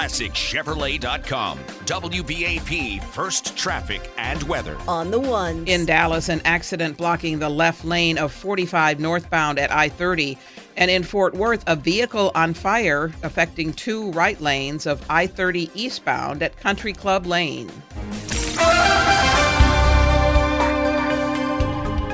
[0.00, 1.58] ClassicChevrolet.com.
[1.84, 4.78] WBAP First Traffic and Weather.
[4.88, 5.66] On the one.
[5.66, 10.38] In Dallas, an accident blocking the left lane of 45 northbound at I 30.
[10.78, 15.70] And in Fort Worth, a vehicle on fire affecting two right lanes of I 30
[15.74, 17.70] eastbound at Country Club Lane.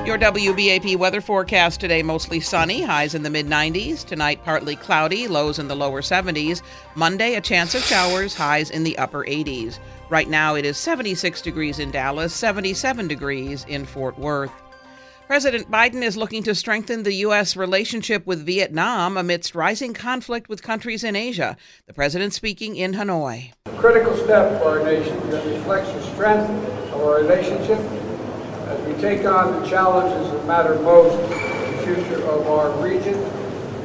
[0.07, 4.05] Your WBAP weather forecast today mostly sunny, highs in the mid 90s.
[4.05, 6.61] Tonight, partly cloudy, lows in the lower 70s.
[6.95, 9.79] Monday, a chance of showers, highs in the upper 80s.
[10.09, 14.53] Right now, it is 76 degrees in Dallas, 77 degrees in Fort Worth.
[15.27, 17.57] President Biden is looking to strengthen the U.S.
[17.57, 21.57] relationship with Vietnam amidst rising conflict with countries in Asia.
[21.85, 23.51] The president speaking in Hanoi.
[23.65, 26.49] A critical step for our nation that reflects the strength
[26.93, 27.96] of our relationship
[28.67, 33.15] as we take on the challenges that matter most to the future of our region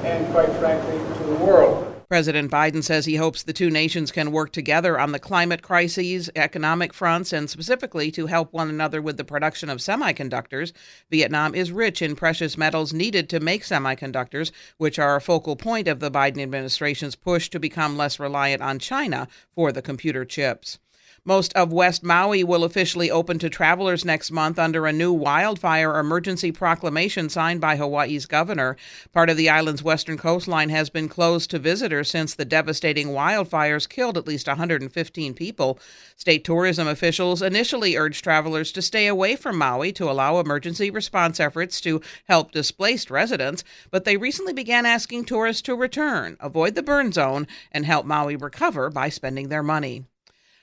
[0.05, 1.89] and, quite frankly, to the world.
[2.09, 6.29] President Biden says he hopes the two nations can work together on the climate crises,
[6.37, 10.73] economic fronts, and specifically to help one another with the production of semiconductors.
[11.11, 15.89] Vietnam is rich in precious metals needed to make semiconductors, which are a focal point
[15.89, 20.79] of the Biden administration's push to become less reliant on China for the computer chips.
[21.25, 26.01] Most of West Maui will officially open to travelers next month under a new wildfire
[26.01, 28.77] emergency proclamation signed by Hawaii's governor.
[29.13, 33.89] Part of the island's western coastline has been closed to visitors since the devastating wildfires
[33.89, 35.79] killed at least 115 people.
[36.17, 41.39] State tourism officials initially urged travelers to stay away from Maui to allow emergency response
[41.39, 46.83] efforts to help displaced residents, but they recently began asking tourists to return, avoid the
[46.83, 50.05] burn zone, and help Maui recover by spending their money.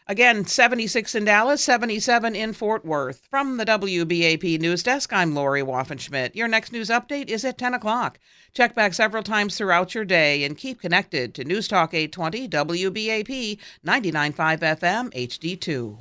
[0.09, 3.27] Again, 76 in Dallas, 77 in Fort Worth.
[3.29, 6.33] From the WBAP News Desk, I'm Lori Waffenschmidt.
[6.33, 8.17] Your next news update is at 10 o'clock.
[8.51, 13.59] Check back several times throughout your day and keep connected to News Talk 820 WBAP
[13.85, 14.33] 99.5
[14.79, 15.99] FM HD2.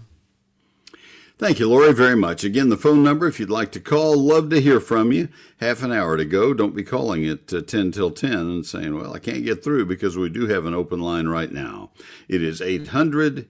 [1.37, 2.45] Thank you, Lori, very much.
[2.45, 5.29] Again, the phone number, if you'd like to call, love to hear from you.
[5.61, 6.55] Half an hour to go.
[6.55, 9.85] Don't be calling at uh, 10 till 10 and saying, well, I can't get through
[9.85, 11.91] because we do have an open line right now.
[12.27, 13.49] It is 800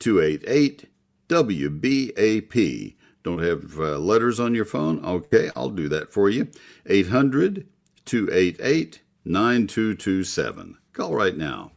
[0.00, 0.88] 288
[1.28, 2.96] WBAP.
[3.22, 5.04] Don't have uh, letters on your phone?
[5.04, 6.48] Okay, I'll do that for you.
[6.86, 7.68] 800
[8.04, 10.78] 288 9227.
[10.92, 11.70] Call right now.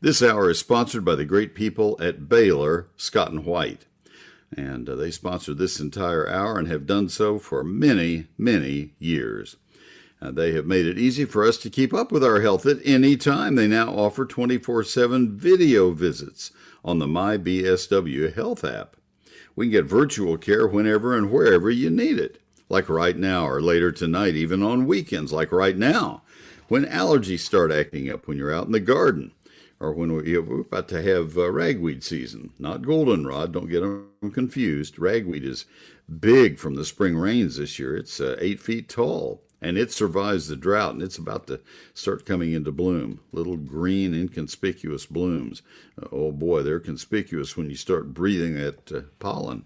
[0.00, 3.86] This hour is sponsored by the great people at Baylor Scott and White.
[4.56, 9.56] And uh, they sponsor this entire hour and have done so for many, many years.
[10.22, 12.78] Uh, they have made it easy for us to keep up with our health at
[12.84, 13.54] any time.
[13.54, 16.52] They now offer 24 7 video visits
[16.84, 18.96] on the MyBSW Health app.
[19.56, 23.60] We can get virtual care whenever and wherever you need it, like right now or
[23.60, 26.22] later tonight, even on weekends, like right now,
[26.68, 29.32] when allergies start acting up when you're out in the garden,
[29.80, 32.52] or when we're about to have uh, ragweed season.
[32.58, 34.98] Not goldenrod, don't get them confused.
[34.98, 35.64] Ragweed is
[36.20, 37.96] big from the spring rains this year.
[37.96, 41.60] It's uh, eight feet tall and it survives the drought and it's about to
[41.94, 43.20] start coming into bloom.
[43.32, 45.62] Little green, inconspicuous blooms.
[46.00, 49.64] Uh, oh boy, they're conspicuous when you start breathing that uh, pollen.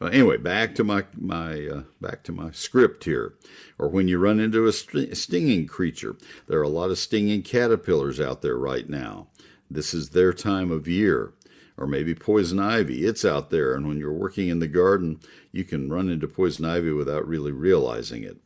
[0.00, 3.34] Uh, anyway, back to my my uh, back to my script here.
[3.78, 6.16] Or when you run into a st- stinging creature,
[6.46, 9.28] there are a lot of stinging caterpillars out there right now.
[9.70, 11.34] This is their time of year
[11.80, 13.06] or maybe poison ivy.
[13.06, 15.18] It's out there, and when you're working in the garden,
[15.50, 18.36] you can run into poison ivy without really realizing it.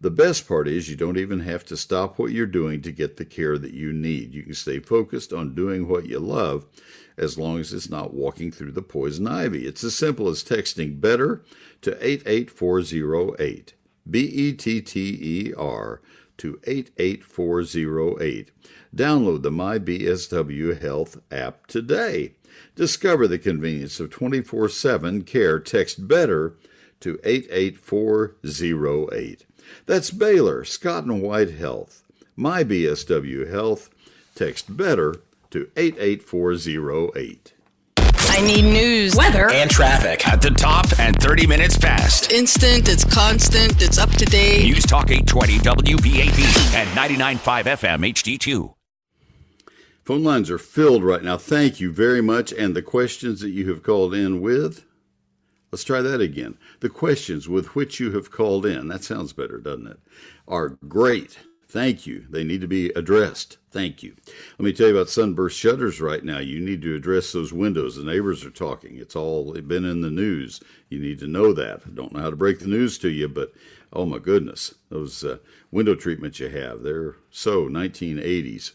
[0.00, 3.16] The best part is you don't even have to stop what you're doing to get
[3.16, 4.32] the care that you need.
[4.32, 6.66] You can stay focused on doing what you love
[7.18, 9.66] as long as it's not walking through the poison ivy.
[9.66, 11.42] It's as simple as texting better
[11.82, 13.74] to 88408.
[14.08, 16.00] B E T T E R
[16.36, 18.50] to 88408.
[18.94, 22.34] Download the MyBSW Health app today.
[22.76, 25.60] Discover the convenience of 24 7 care.
[25.60, 26.56] Text BETTER
[27.00, 29.46] to 88408.
[29.86, 32.02] That's Baylor, Scott and White Health.
[32.36, 33.90] My BSW Health.
[34.34, 37.52] Text BETTER to 88408.
[37.96, 42.32] I need news, weather, and traffic at the top and 30 minutes past.
[42.32, 44.64] instant, it's constant, it's up to date.
[44.64, 48.74] News Talk 820 WBAP and 99.5 FM HD2.
[50.04, 51.38] Phone lines are filled right now.
[51.38, 52.52] Thank you very much.
[52.52, 54.84] And the questions that you have called in with,
[55.72, 56.58] let's try that again.
[56.80, 60.00] The questions with which you have called in, that sounds better, doesn't it?
[60.46, 61.38] Are great.
[61.66, 62.26] Thank you.
[62.28, 63.56] They need to be addressed.
[63.70, 64.14] Thank you.
[64.58, 66.38] Let me tell you about sunburst shutters right now.
[66.38, 67.96] You need to address those windows.
[67.96, 68.98] The neighbors are talking.
[68.98, 70.60] It's all been in the news.
[70.90, 71.80] You need to know that.
[71.86, 73.54] I don't know how to break the news to you, but
[73.90, 75.38] oh my goodness, those uh,
[75.70, 78.72] window treatments you have, they're so 1980s.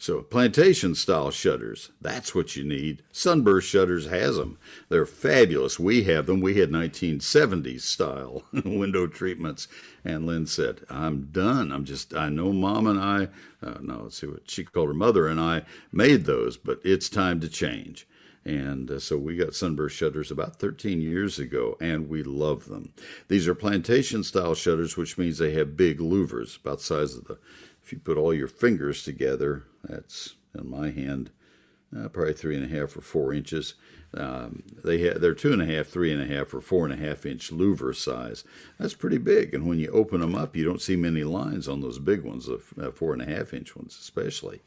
[0.00, 3.02] So plantation style shutters, that's what you need.
[3.12, 4.56] Sunburst Shutters has them.
[4.88, 5.78] They're fabulous.
[5.78, 6.40] We have them.
[6.40, 9.68] We had 1970s style window treatments.
[10.02, 11.70] And Lynn said, I'm done.
[11.70, 13.28] I'm just, I know mom and I,
[13.62, 17.10] uh, no, let's see what she called her mother and I made those, but it's
[17.10, 18.08] time to change.
[18.42, 22.94] And uh, so we got sunburst shutters about 13 years ago, and we love them.
[23.28, 27.26] These are plantation style shutters, which means they have big louvers, about the size of
[27.26, 27.38] the,
[27.82, 31.30] if you put all your fingers together, that's in my hand,
[31.96, 33.74] uh, probably three and a half or four inches.
[34.12, 36.92] Um, they ha- they're two and a half, three and a half, or four and
[36.92, 38.42] a half inch louver size.
[38.78, 39.54] That's pretty big.
[39.54, 42.46] And when you open them up, you don't see many lines on those big ones,
[42.46, 44.62] the uh, four and a half inch ones especially.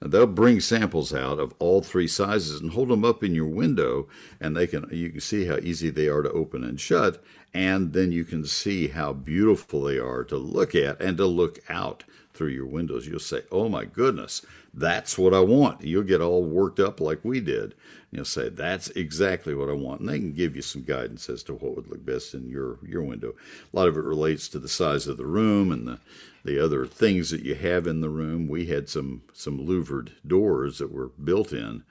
[0.00, 3.46] And they'll bring samples out of all three sizes and hold them up in your
[3.46, 4.08] window,
[4.40, 7.22] and they can you can see how easy they are to open and shut,
[7.54, 11.60] and then you can see how beautiful they are to look at and to look
[11.68, 12.02] out
[12.34, 13.06] through your windows.
[13.06, 17.24] You'll say, "Oh my goodness, that's what I want." You'll get all worked up like
[17.24, 17.74] we did.
[18.10, 21.42] You'll say, "That's exactly what I want," and they can give you some guidance as
[21.44, 23.34] to what would look best in your your window.
[23.72, 25.98] A lot of it relates to the size of the room and the
[26.44, 28.48] the other things that you have in the room.
[28.48, 31.82] We had some some louvered doors that were built in,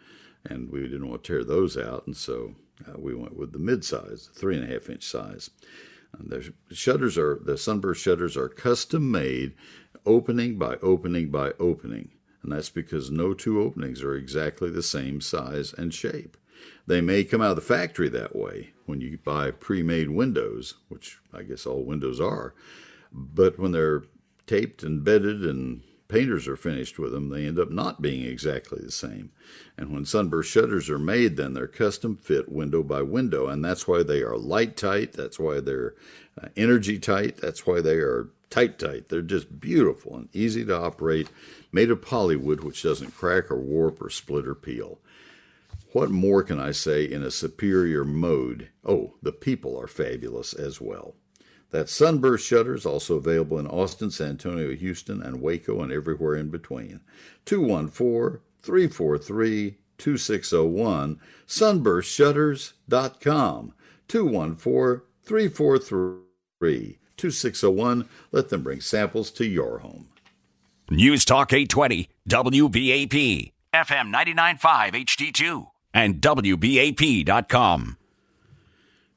[0.46, 2.56] and we didn't want to tear those out, and so
[2.88, 5.50] uh, we went with the mid size, three and a half inch size.
[6.18, 9.54] And the shutters are the sunburst shutters are custom made,
[10.06, 12.10] opening by opening by opening,
[12.44, 16.38] and that's because no two openings are exactly the same size and shape.
[16.86, 21.20] They may come out of the factory that way when you buy pre-made windows, which
[21.34, 22.54] I guess all windows are,
[23.12, 24.04] but when they're
[24.46, 28.80] taped and bedded and painters are finished with them, they end up not being exactly
[28.82, 29.32] the same.
[29.78, 33.88] And when sunburst shutters are made, then they're custom fit window by window, and that's
[33.88, 35.14] why they are light tight.
[35.14, 35.96] That's why they're
[36.42, 37.38] uh, energy tight.
[37.38, 39.10] That's why they are tight tight.
[39.10, 41.30] They're just beautiful and easy to operate,
[41.78, 44.98] made of polywood, which doesn't crack or warp or split or peel.
[45.92, 48.70] What more can I say in a superior mode?
[48.84, 51.14] Oh, the people are fabulous as well.
[51.70, 56.50] That sunburst shutters also available in Austin, San Antonio, Houston, and Waco, and everywhere in
[56.50, 57.02] between.
[57.46, 63.74] 214 343 2601, sunburstshutters.com.
[64.08, 68.10] 214 343 2601.
[68.32, 70.08] Let them bring samples to your home.
[70.90, 77.98] News Talk 820 WBAP, FM 99.5 HD2, and WBAP.com.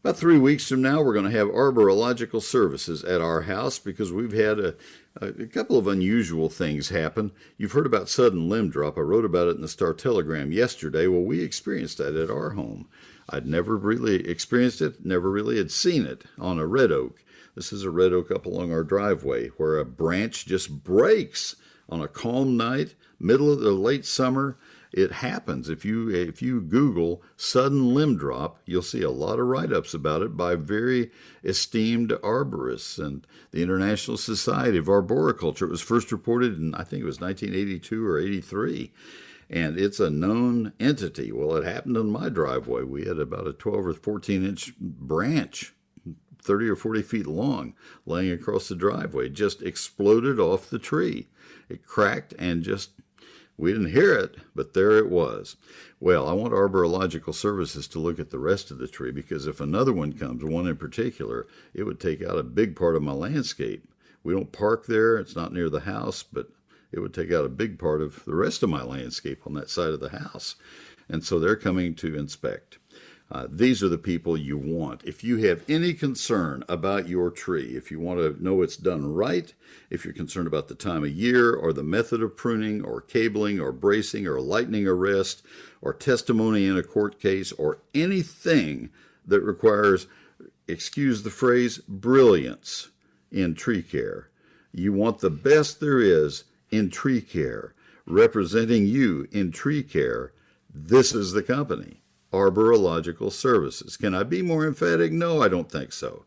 [0.02, 4.10] About three weeks from now, we're going to have arborological services at our house because
[4.10, 4.74] we've had a,
[5.20, 7.30] a, couple of unusual things happen.
[7.56, 8.98] You've heard about sudden limb drop.
[8.98, 11.06] I wrote about it in the Star Telegram yesterday.
[11.06, 12.88] Well, we experienced that at our home.
[13.30, 17.24] I'd never really experienced it, never really had seen it on a red oak.
[17.54, 21.56] This is a red oak up along our driveway where a branch just breaks
[21.88, 24.58] on a calm night, middle of the late summer.
[24.92, 25.68] It happens.
[25.68, 30.22] If you if you Google sudden limb drop, you'll see a lot of write-ups about
[30.22, 31.12] it by very
[31.44, 35.66] esteemed arborists and the International Society of Arboriculture.
[35.66, 38.92] It was first reported in I think it was 1982 or 83
[39.50, 41.32] and it's a known entity.
[41.32, 42.84] Well, it happened in my driveway.
[42.84, 45.74] We had about a 12 or 14 inch branch,
[46.40, 47.74] 30 or 40 feet long,
[48.06, 49.26] laying across the driveway.
[49.26, 51.26] It just exploded off the tree.
[51.68, 52.90] It cracked and just,
[53.56, 55.56] we didn't hear it, but there it was.
[55.98, 59.60] Well, I want Arborological services to look at the rest of the tree because if
[59.60, 63.12] another one comes, one in particular, it would take out a big part of my
[63.12, 63.88] landscape.
[64.22, 66.50] We don't park there, it's not near the house, but
[66.92, 69.70] it would take out a big part of the rest of my landscape on that
[69.70, 70.56] side of the house.
[71.08, 72.78] And so they're coming to inspect.
[73.32, 75.04] Uh, these are the people you want.
[75.04, 79.12] If you have any concern about your tree, if you want to know it's done
[79.12, 79.52] right,
[79.88, 83.60] if you're concerned about the time of year or the method of pruning or cabling
[83.60, 85.44] or bracing or lightning arrest
[85.80, 88.90] or testimony in a court case or anything
[89.24, 90.08] that requires,
[90.66, 92.88] excuse the phrase, brilliance
[93.30, 94.28] in tree care,
[94.72, 97.74] you want the best there is in tree care,
[98.06, 100.32] representing you in tree care,
[100.72, 102.02] this is the company.
[102.32, 103.96] Arborological Services.
[103.96, 105.10] Can I be more emphatic?
[105.10, 106.24] No, I don't think so.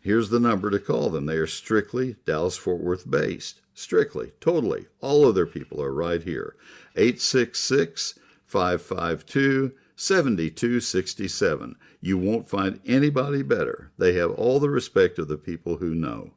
[0.00, 1.26] Here's the number to call them.
[1.26, 3.60] They are strictly Dallas Fort Worth based.
[3.72, 4.86] Strictly, totally.
[5.00, 6.56] All of their people are right here.
[6.96, 11.76] 866 552 7267.
[12.00, 13.92] You won't find anybody better.
[13.96, 16.32] They have all the respect of the people who know.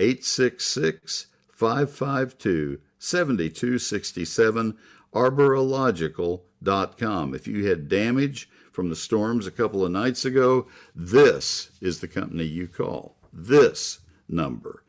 [0.00, 4.76] 866 552 7267,
[5.12, 7.34] arborological.com.
[7.34, 12.08] If you had damage from the storms a couple of nights ago, this is the
[12.08, 13.16] company you call.
[13.30, 14.84] This number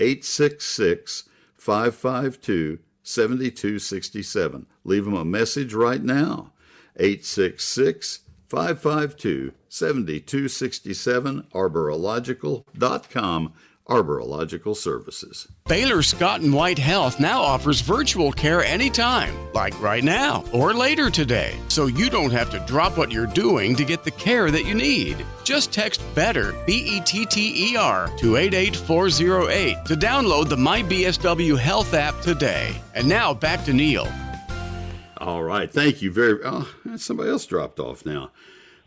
[0.00, 4.66] 866 552 7267.
[4.82, 6.52] Leave them a message right now.
[6.96, 13.52] 866 552 7267, arborological.com
[13.88, 15.46] Arborological Services.
[15.68, 21.08] Baylor Scott and White Health now offers virtual care anytime, like right now or later
[21.08, 24.64] today, so you don't have to drop what you're doing to get the care that
[24.64, 25.24] you need.
[25.44, 31.56] Just text BETTER, B E T T E R, to 88408 to download the MyBSW
[31.58, 32.74] Health app today.
[32.94, 34.08] And now back to Neil.
[35.18, 35.70] All right.
[35.70, 38.30] Thank you very Oh, somebody else dropped off now.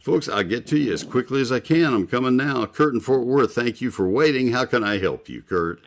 [0.02, 1.93] Folks, I'll get to you as quickly as I can.
[1.93, 2.66] I'm coming now.
[2.66, 4.54] Kurt in Fort Worth, thank you for waiting.
[4.54, 5.82] How can I help you, Kurt?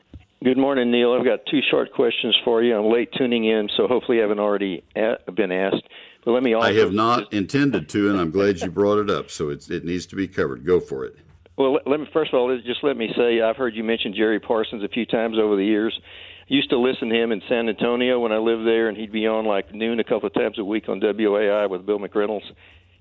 [0.45, 1.15] Good morning, Neil.
[1.15, 2.77] I've got two short questions for you.
[2.77, 5.85] I'm late tuning in, so hopefully I haven't already uh, been asked.
[6.25, 6.69] But let me also.
[6.69, 9.31] I have not intended to, and I'm glad you brought it up.
[9.31, 10.67] So it needs to be covered.
[10.67, 11.17] Go for it.
[11.57, 14.41] Well, let me first of all just let me say I've heard you mention Jerry
[14.41, 15.99] Parsons a few times over the years.
[16.43, 19.13] I used to listen to him in San Antonio when I lived there, and he'd
[19.13, 22.51] be on like noon a couple of times a week on WOAI with Bill McReynolds.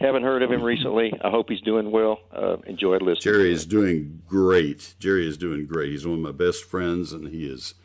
[0.02, 1.14] Haven't heard of him recently.
[1.24, 2.20] I hope he's doing well.
[2.36, 3.22] Uh, enjoyed listening.
[3.22, 4.96] Jerry is doing great.
[5.00, 5.92] Jerry is doing great.
[5.92, 7.76] He's one of my best friends, and he is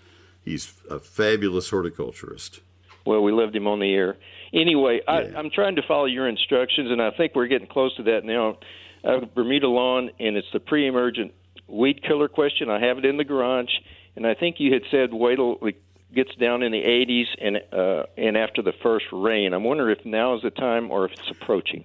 [0.42, 2.60] he's a fabulous horticulturist.
[3.04, 4.16] Well, we loved him on the air.
[4.54, 5.12] Anyway, yeah.
[5.12, 8.24] I, I'm trying to follow your instructions, and I think we're getting close to that
[8.24, 8.58] now.
[9.04, 11.34] I have a Bermuda lawn, and it's the pre-emergent
[11.68, 12.70] weed killer question.
[12.70, 13.70] I have it in the garage,
[14.16, 15.82] and I think you had said wait till it
[16.14, 19.52] gets down in the 80s and uh, and after the first rain.
[19.52, 21.84] I'm wondering if now is the time or if it's approaching.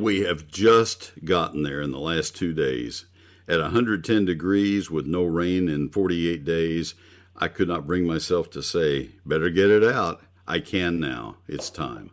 [0.00, 3.04] We have just gotten there in the last two days.
[3.46, 6.94] At 110 degrees with no rain in 48 days,
[7.36, 10.22] I could not bring myself to say, better get it out.
[10.48, 11.36] I can now.
[11.46, 12.12] It's time.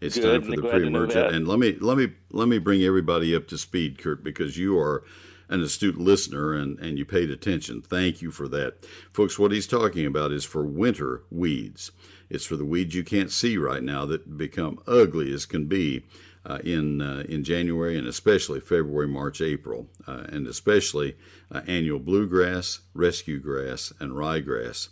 [0.00, 0.42] It's Good.
[0.42, 1.34] time for the pre-emergent.
[1.34, 4.78] And let me let me let me bring everybody up to speed, Kurt, because you
[4.78, 5.04] are
[5.50, 7.82] an astute listener and, and you paid attention.
[7.82, 8.86] Thank you for that.
[9.12, 11.92] Folks, what he's talking about is for winter weeds.
[12.30, 16.04] It's for the weeds you can't see right now that become ugly as can be
[16.46, 21.16] uh, in uh, in January and especially February, March, April, uh, and especially
[21.50, 24.88] uh, annual bluegrass, rescue grass, and ryegrass.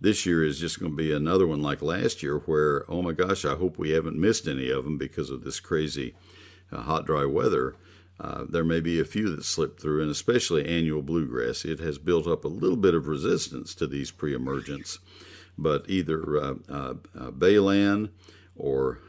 [0.00, 3.12] This year is just going to be another one like last year, where oh my
[3.12, 6.14] gosh, I hope we haven't missed any of them because of this crazy
[6.72, 7.76] uh, hot, dry weather.
[8.18, 11.64] Uh, there may be a few that slip through, and especially annual bluegrass.
[11.64, 15.00] It has built up a little bit of resistance to these pre-emergents,
[15.58, 16.54] but either
[17.32, 18.10] Balan
[18.54, 19.00] or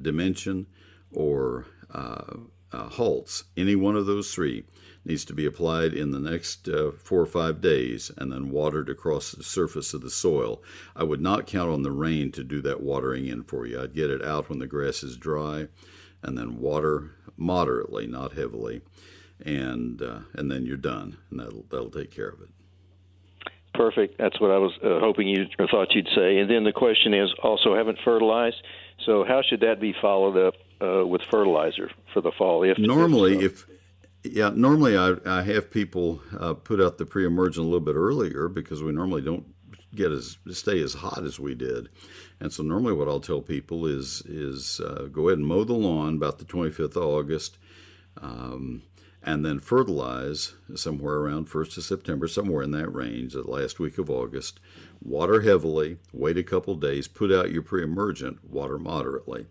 [0.00, 0.66] Dimension
[1.12, 2.36] or uh,
[2.72, 4.64] uh, Halts, any one of those three,
[5.04, 8.88] needs to be applied in the next uh, four or five days and then watered
[8.88, 10.62] across the surface of the soil.
[10.94, 13.80] I would not count on the rain to do that watering in for you.
[13.80, 15.68] I'd get it out when the grass is dry
[16.22, 18.82] and then water moderately, not heavily,
[19.44, 22.48] and uh, and then you're done, and that'll that'll take care of it.
[23.72, 24.18] Perfect.
[24.18, 26.38] That's what I was uh, hoping you or thought you'd say.
[26.38, 28.56] And then the question is also haven't fertilized.
[29.06, 32.62] So how should that be followed up uh, with fertilizer for the fall.
[32.62, 33.72] If normally, if, uh,
[34.24, 37.96] if yeah, normally I, I have people uh, put out the pre-emergent a little bit
[37.96, 39.46] earlier because we normally don't
[39.94, 41.88] get as stay as hot as we did,
[42.40, 45.74] and so normally what I'll tell people is is uh, go ahead and mow the
[45.74, 47.58] lawn about the 25th of August.
[48.20, 48.82] Um,
[49.22, 53.98] and then fertilize somewhere around 1st of September, somewhere in that range, the last week
[53.98, 54.60] of August.
[55.02, 59.46] Water heavily, wait a couple days, put out your pre emergent, water moderately.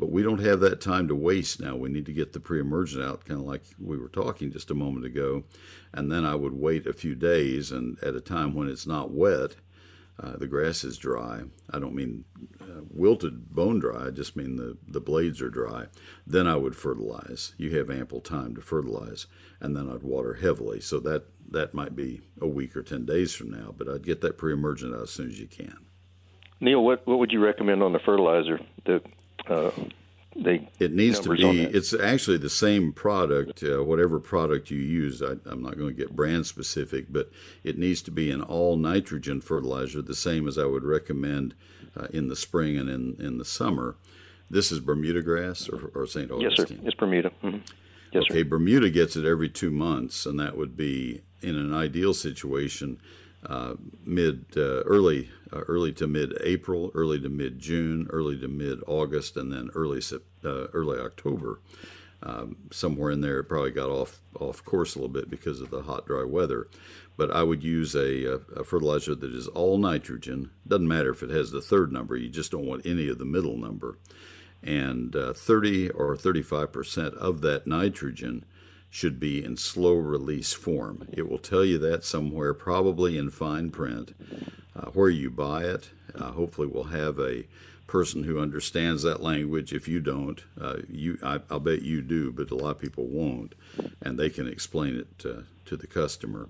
[0.00, 1.76] But we don't have that time to waste now.
[1.76, 4.70] We need to get the pre emergent out, kind of like we were talking just
[4.70, 5.44] a moment ago.
[5.92, 9.10] And then I would wait a few days, and at a time when it's not
[9.10, 9.56] wet,
[10.18, 11.42] uh, the grass is dry.
[11.70, 12.24] I don't mean
[12.62, 15.86] uh, wilted bone dry, I just mean the, the blades are dry.
[16.26, 17.54] Then I would fertilize.
[17.58, 19.26] You have ample time to fertilize.
[19.60, 20.80] And then I'd water heavily.
[20.80, 24.22] So that, that might be a week or 10 days from now, but I'd get
[24.22, 25.76] that pre emergent out as soon as you can.
[26.58, 28.60] Neil, what, what would you recommend on the fertilizer?
[28.86, 29.02] The
[29.50, 29.70] uh,
[30.36, 35.22] they it needs to be it's actually the same product uh, whatever product you use
[35.22, 37.30] I, am not going to get brand specific but
[37.64, 41.54] it needs to be an all nitrogen fertilizer the same as i would recommend
[41.98, 43.96] uh, in the spring and in, in the summer
[44.50, 46.30] This is Bermuda grass or, or St.
[46.30, 46.66] Augustine?
[46.68, 46.88] Yes, sir.
[46.88, 47.30] It's Bermuda.
[47.42, 47.58] Mm-hmm.
[48.12, 48.48] Yes, okay, sir.
[48.48, 53.00] Bermuda gets it every two months, and that would be in an ideal situation,
[53.46, 53.74] uh,
[54.04, 58.80] mid uh, early uh, early to mid April, early to mid June, early to mid
[58.86, 60.02] August, and then early
[60.44, 61.60] uh, early October.
[62.22, 65.70] Um, somewhere in there, it probably got off off course a little bit because of
[65.70, 66.68] the hot, dry weather.
[67.16, 70.50] But I would use a, a fertilizer that is all nitrogen.
[70.66, 73.24] Doesn't matter if it has the third number; you just don't want any of the
[73.24, 73.98] middle number
[74.62, 78.44] and uh, 30 or 35 percent of that nitrogen
[78.90, 81.06] should be in slow release form.
[81.12, 84.14] It will tell you that somewhere, probably in fine print,
[84.74, 85.90] uh, where you buy it.
[86.14, 87.44] Uh, hopefully, we'll have a
[87.86, 89.72] person who understands that language.
[89.72, 93.06] If you don't, uh, you I, will bet you do, but a lot of people
[93.06, 93.54] won't,
[94.02, 95.44] and they can explain it to
[95.76, 96.48] the customer.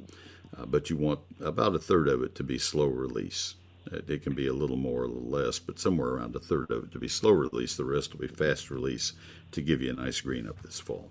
[0.56, 3.54] Uh, but you want about a third of it to be slow release.
[3.92, 6.84] It can be a little more, a little less, but somewhere around a third of
[6.84, 7.76] it to be slow release.
[7.76, 9.12] The rest will be fast release
[9.52, 11.10] to give you a nice green up this fall.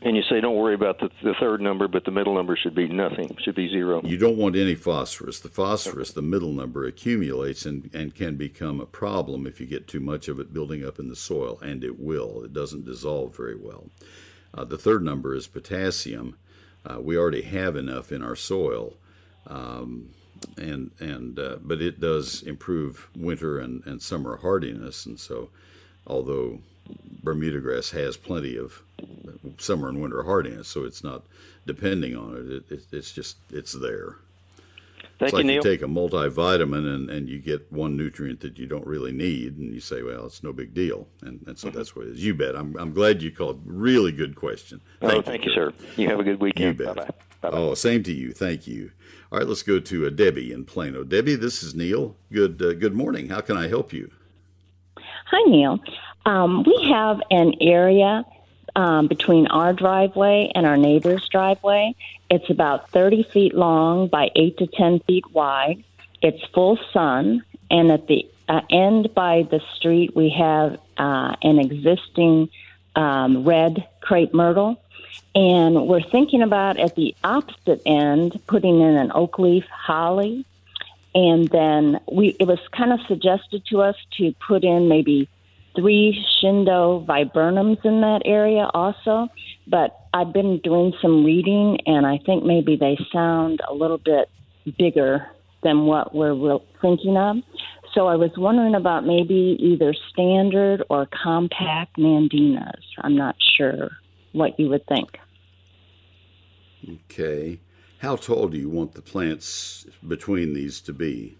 [0.00, 2.74] And you say don't worry about the, the third number, but the middle number should
[2.74, 4.00] be nothing, should be zero.
[4.04, 5.40] You don't want any phosphorus.
[5.40, 9.88] The phosphorus, the middle number, accumulates and, and can become a problem if you get
[9.88, 12.44] too much of it building up in the soil, and it will.
[12.44, 13.90] It doesn't dissolve very well.
[14.54, 16.36] Uh, the third number is potassium.
[16.86, 18.94] Uh, we already have enough in our soil.
[19.48, 20.10] Um,
[20.56, 25.50] and and uh, but it does improve winter and, and summer hardiness, and so
[26.06, 26.60] although
[27.22, 28.82] Bermuda grass has plenty of
[29.58, 31.24] summer and winter hardiness, so it's not
[31.66, 32.72] depending on it.
[32.72, 34.16] it, it it's just it's there.
[35.18, 38.56] Thank it's like you, you take a multivitamin and, and you get one nutrient that
[38.56, 41.08] you don't really need, and you say, well, it's no big deal.
[41.22, 41.76] And, and so mm-hmm.
[41.76, 42.24] that's what it is.
[42.24, 42.54] You bet.
[42.54, 43.60] I'm, I'm glad you called.
[43.64, 44.80] Really good question.
[45.00, 45.72] Thank oh, you, thank you, sir.
[45.96, 46.78] You have a good weekend.
[46.78, 46.94] You bet.
[46.94, 47.10] Bye-bye.
[47.40, 47.56] Bye-bye.
[47.56, 48.32] Oh, same to you.
[48.32, 48.92] Thank you.
[49.32, 51.02] All right, let's go to uh, Debbie in Plano.
[51.02, 52.16] Debbie, this is Neil.
[52.32, 53.28] Good uh, good morning.
[53.28, 54.10] How can I help you?
[54.96, 55.80] Hi, Neil.
[56.26, 58.24] Um, we have an area
[58.78, 61.94] um, between our driveway and our neighbor's driveway.
[62.30, 65.82] It's about 30 feet long by 8 to 10 feet wide.
[66.22, 71.58] It's full sun, and at the uh, end by the street, we have uh, an
[71.58, 72.50] existing
[72.94, 74.80] um, red crepe myrtle
[75.34, 80.44] and we're thinking about at the opposite end putting in an oak leaf holly.
[81.14, 85.28] And then we it was kind of suggested to us to put in maybe
[85.76, 89.28] three Shindo viburnums in that area also.
[89.66, 94.28] But I've been doing some reading and I think maybe they sound a little bit
[94.78, 95.26] bigger
[95.62, 97.36] than what we're thinking of.
[97.94, 102.82] So I was wondering about maybe either standard or compact nandinas.
[102.98, 103.90] I'm not sure
[104.32, 105.18] what you would think.
[106.88, 107.60] Okay.
[107.98, 111.36] How tall do you want the plants between these to be?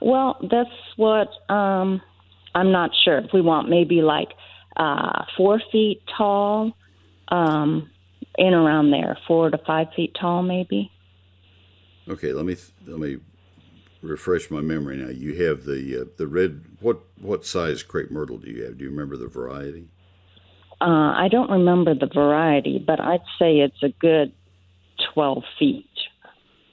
[0.00, 2.02] Well, that's what um,
[2.54, 3.18] I'm not sure.
[3.18, 4.28] If we want maybe like
[4.76, 6.72] uh, four feet tall,
[7.28, 7.90] um,
[8.36, 10.90] in around there, four to five feet tall, maybe.
[12.08, 13.18] Okay, let me let me
[14.02, 15.10] refresh my memory now.
[15.10, 16.64] You have the uh, the red.
[16.80, 18.78] What what size crepe myrtle do you have?
[18.78, 19.88] Do you remember the variety?
[20.80, 24.32] Uh, I don't remember the variety, but I'd say it's a good
[25.14, 25.86] 12 feet.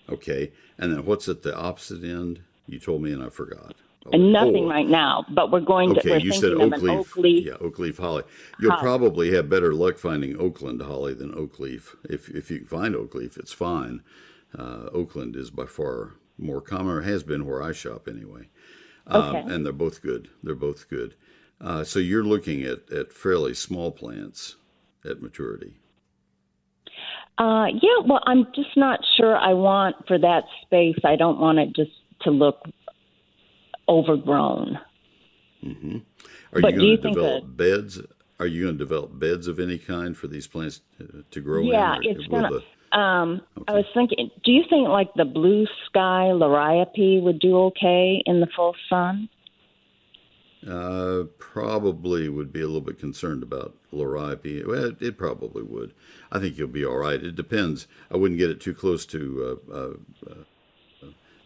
[0.09, 0.51] Okay.
[0.79, 2.41] And then what's at the opposite end?
[2.65, 3.75] You told me and I forgot.
[4.11, 4.69] And nothing oh.
[4.69, 6.15] right now, but we're going okay, to.
[6.15, 7.45] Okay, you said oak leaf, oak leaf.
[7.45, 8.23] Yeah, oak leaf holly.
[8.59, 8.83] You'll holly.
[8.83, 11.95] probably have better luck finding Oakland holly than oak leaf.
[12.03, 14.01] If if you can find oak leaf, it's fine.
[14.57, 18.49] Uh, Oakland is by far more common, or has been where I shop anyway.
[19.07, 19.53] Um, okay.
[19.53, 20.29] And they're both good.
[20.43, 21.15] They're both good.
[21.61, 24.55] Uh, so you're looking at, at fairly small plants
[25.03, 25.75] at maturity.
[27.37, 30.99] Uh, yeah, well, I'm just not sure I want for that space.
[31.05, 31.91] I don't want it just
[32.21, 32.61] to look
[33.89, 34.79] overgrown.
[35.63, 35.97] Mm-hmm.
[36.53, 38.01] Are but you going to develop that, beds?
[38.39, 40.81] Are you going to develop beds of any kind for these plants
[41.31, 42.03] to grow yeah, in?
[42.03, 42.97] Yeah, it's going to.
[42.97, 43.65] Um, okay.
[43.67, 48.39] I was thinking, do you think like the blue sky liriope would do okay in
[48.39, 49.29] the full sun?
[50.67, 54.65] Uh, probably would be a little bit concerned about liriope.
[54.65, 55.93] Well, it, it, probably would.
[56.31, 57.23] I think you'll be all right.
[57.23, 57.87] It depends.
[58.11, 59.93] I wouldn't get it too close to uh, uh,
[60.29, 60.43] uh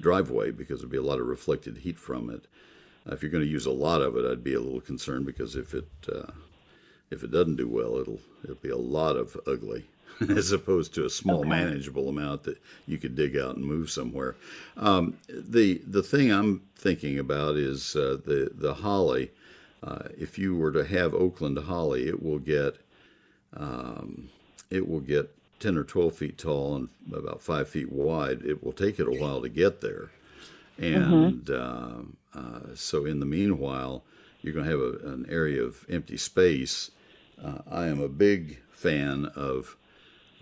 [0.04, 2.46] driveway because there'd be a lot of reflected heat from it.
[3.08, 5.56] if you're going to use a lot of it, I'd be a little concerned because
[5.56, 6.32] if it uh,
[7.10, 9.86] if it doesn't do well, it'll it'll be a lot of ugly.
[10.30, 11.50] as opposed to a small okay.
[11.50, 14.36] manageable amount that you could dig out and move somewhere.
[14.78, 19.32] Um, the the thing I'm thinking about is uh, the the holly.
[19.82, 22.78] Uh, if you were to have Oakland holly, it will get
[23.58, 24.30] um,
[24.70, 28.42] it will get ten or twelve feet tall and about five feet wide.
[28.44, 30.12] It will take it a while to get there,
[30.78, 32.36] and mm-hmm.
[32.36, 34.04] uh, uh so in the meanwhile,
[34.42, 36.92] you're going to have a, an area of empty space.
[37.42, 39.78] Uh, I am a big fan of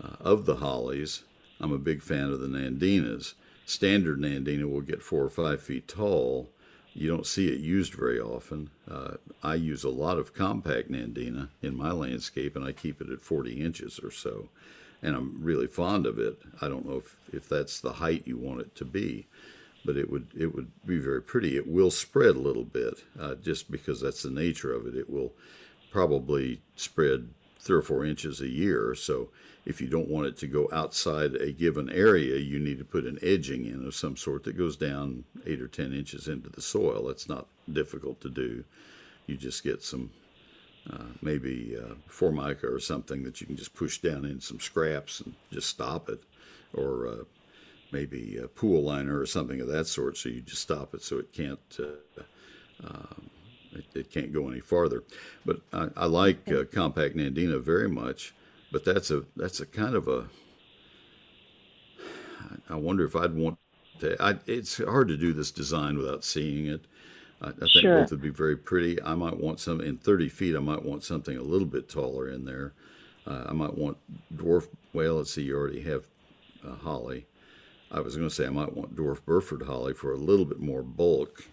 [0.02, 1.22] uh, of the hollies.
[1.60, 3.34] I'm a big fan of the nandinas.
[3.64, 6.50] Standard nandina will get four or five feet tall.
[6.94, 8.70] You don't see it used very often.
[8.90, 13.08] Uh, I use a lot of compact nandina in my landscape, and I keep it
[13.08, 14.48] at 40 inches or so.
[15.02, 16.38] And I'm really fond of it.
[16.60, 19.26] I don't know if, if that's the height you want it to be
[19.84, 21.56] but it would it would be very pretty.
[21.56, 24.94] It will spread a little bit, uh, just because that's the nature of it.
[24.94, 25.32] It will
[25.90, 27.28] probably spread
[27.58, 28.94] three or four inches a year.
[28.94, 29.28] So
[29.64, 33.04] if you don't want it to go outside a given area, you need to put
[33.04, 36.62] an edging in of some sort that goes down eight or ten inches into the
[36.62, 37.06] soil.
[37.06, 38.64] That's not difficult to do.
[39.26, 40.10] You just get some
[40.90, 45.20] uh, maybe uh, formica or something that you can just push down in some scraps
[45.20, 46.22] and just stop it,
[46.74, 47.24] or uh,
[47.92, 50.16] maybe a pool liner or something of that sort.
[50.16, 52.22] So you just stop it so it can't uh,
[52.84, 53.30] um,
[53.72, 55.02] it, it, can't go any farther.
[55.44, 58.34] But I, I like uh, compact Nandina very much.
[58.70, 60.28] But that's a that's a kind of a.
[62.70, 63.58] I wonder if I'd want
[64.00, 64.20] to.
[64.20, 66.86] I, it's hard to do this design without seeing it.
[67.42, 68.00] I, I think sure.
[68.00, 69.02] both would be very pretty.
[69.02, 70.56] I might want some in 30 feet.
[70.56, 72.72] I might want something a little bit taller in there.
[73.26, 73.98] Uh, I might want
[74.34, 74.68] dwarf.
[74.92, 75.42] Well, let's see.
[75.42, 76.06] You already have
[76.66, 77.26] uh, holly.
[77.90, 80.60] I was going to say I might want dwarf Burford holly for a little bit
[80.60, 81.44] more bulk.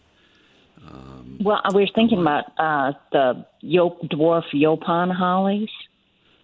[0.88, 5.70] Um, well, we were thinking about uh, the dwarf Yaupon hollies.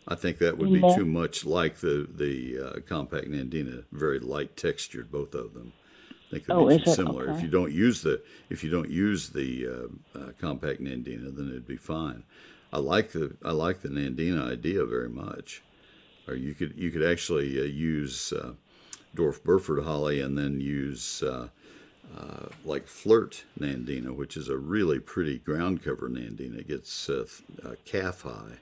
[0.07, 4.55] I think that would be too much like the the uh, compact Nandina, very light
[4.55, 5.73] textured, both of them.
[6.35, 7.29] Think it'd oh, be similar.
[7.29, 7.37] Okay.
[7.37, 11.47] If you don't use the if you don't use the uh, uh, compact Nandina, then
[11.47, 12.23] it'd be fine.
[12.73, 15.63] I like the I like the Nandina idea very much.
[16.27, 18.51] Or you could you could actually uh, use uh,
[19.15, 21.47] dwarf Burford holly and then use uh,
[22.17, 26.59] uh, like flirt nandina, which is a really pretty ground cover nandina.
[26.59, 27.25] It gets uh,
[27.85, 28.57] calf high,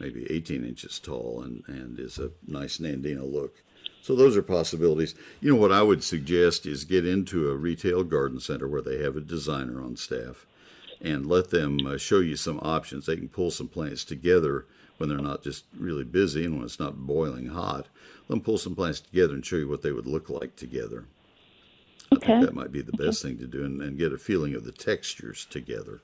[0.00, 3.62] maybe 18 inches tall, and, and is a nice nandina look.
[4.06, 5.16] So those are possibilities.
[5.40, 9.02] You know what I would suggest is get into a retail garden center where they
[9.02, 10.46] have a designer on staff,
[11.00, 13.06] and let them uh, show you some options.
[13.06, 14.66] They can pull some plants together
[14.98, 17.88] when they're not just really busy and when it's not boiling hot.
[18.28, 21.06] Let them pull some plants together and show you what they would look like together.
[22.14, 22.32] Okay.
[22.32, 24.54] I think that might be the best thing to do and, and, get a feeling
[24.54, 26.00] of the textures together.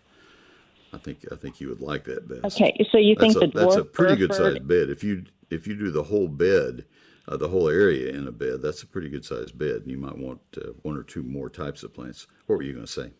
[0.92, 2.57] I think I think you would like that best.
[2.57, 4.90] Okay, so you that's think a, the that's a pretty good sized bed.
[4.90, 6.84] If you if you do the whole bed,
[7.29, 9.83] uh, the whole area in a bed, that's a pretty good sized bed.
[9.83, 12.27] And you might want uh, one or two more types of plants.
[12.47, 13.11] What were you going to say?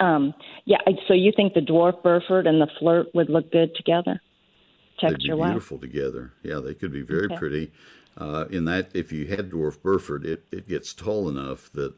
[0.00, 0.32] Um,
[0.64, 4.20] yeah, so you think the dwarf Burford and the flirt would look good together?
[4.98, 6.32] Texture They'd be beautiful together.
[6.42, 7.36] Yeah, they could be very okay.
[7.36, 7.72] pretty.
[8.16, 11.94] Uh, in that, if you had dwarf Burford, it, it gets tall enough that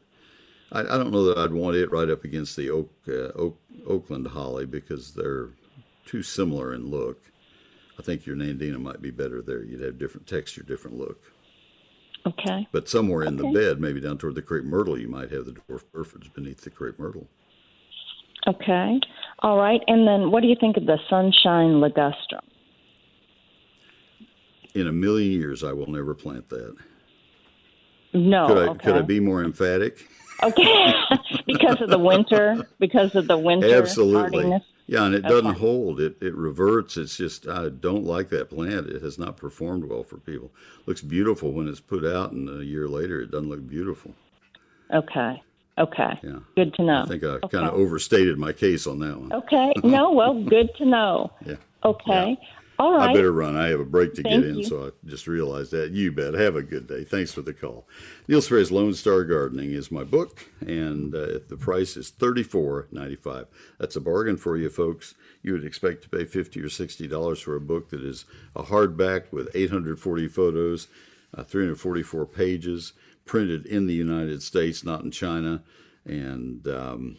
[0.71, 3.59] I, I don't know that I'd want it right up against the oak, uh, oak
[3.87, 5.49] Oakland holly because they're
[6.05, 7.31] too similar in look.
[8.03, 9.63] I think your Nandina might be better there.
[9.63, 11.21] You'd have different texture, different look.
[12.27, 12.67] Okay.
[12.73, 15.53] But somewhere in the bed, maybe down toward the crepe myrtle, you might have the
[15.53, 17.29] dwarf Burfords beneath the crepe myrtle.
[18.45, 18.99] Okay.
[19.39, 19.79] All right.
[19.87, 22.43] And then what do you think of the sunshine ligustrum?
[24.75, 26.75] In a million years, I will never plant that.
[28.13, 28.47] No.
[28.47, 28.85] Could I, okay.
[28.85, 30.09] could I be more emphatic?
[30.41, 30.93] Okay.
[31.45, 32.67] because of the winter?
[32.79, 33.75] Because of the winter?
[33.75, 34.43] Absolutely.
[34.43, 34.63] Hardiness?
[34.87, 35.29] Yeah, and it Okay.
[35.29, 36.01] doesn't hold.
[36.01, 36.97] It it reverts.
[36.97, 38.87] It's just I don't like that plant.
[38.87, 40.51] It has not performed well for people.
[40.85, 44.13] Looks beautiful when it's put out, and a year later it doesn't look beautiful.
[44.93, 45.41] Okay.
[45.77, 46.19] Okay.
[46.21, 46.39] Yeah.
[46.55, 47.03] Good to know.
[47.03, 47.47] I think I okay.
[47.47, 49.31] kind of overstated my case on that one.
[49.33, 49.73] Okay.
[49.83, 51.31] No, well, good to know.
[51.45, 51.55] Yeah.
[51.85, 52.37] Okay.
[52.79, 53.09] All right.
[53.09, 53.55] I better run.
[53.55, 54.63] I have a break to Thank get in, you.
[54.63, 55.91] so I just realized that.
[55.91, 56.33] You bet.
[56.33, 57.03] Have a good day.
[57.03, 57.87] Thanks for the call.
[58.27, 62.87] Neil Sperry's Lone Star Gardening is my book, and uh, the price is thirty four
[62.91, 63.45] ninety five.
[63.79, 65.13] That's a bargain for you, folks.
[65.43, 68.63] You would expect to pay fifty or sixty dollars for a book that is a
[68.63, 70.87] hardback with eight hundred forty photos,
[71.37, 72.93] uh, three hundred forty four pages,
[73.25, 75.61] printed in the United States, not in China,
[76.05, 77.17] and um,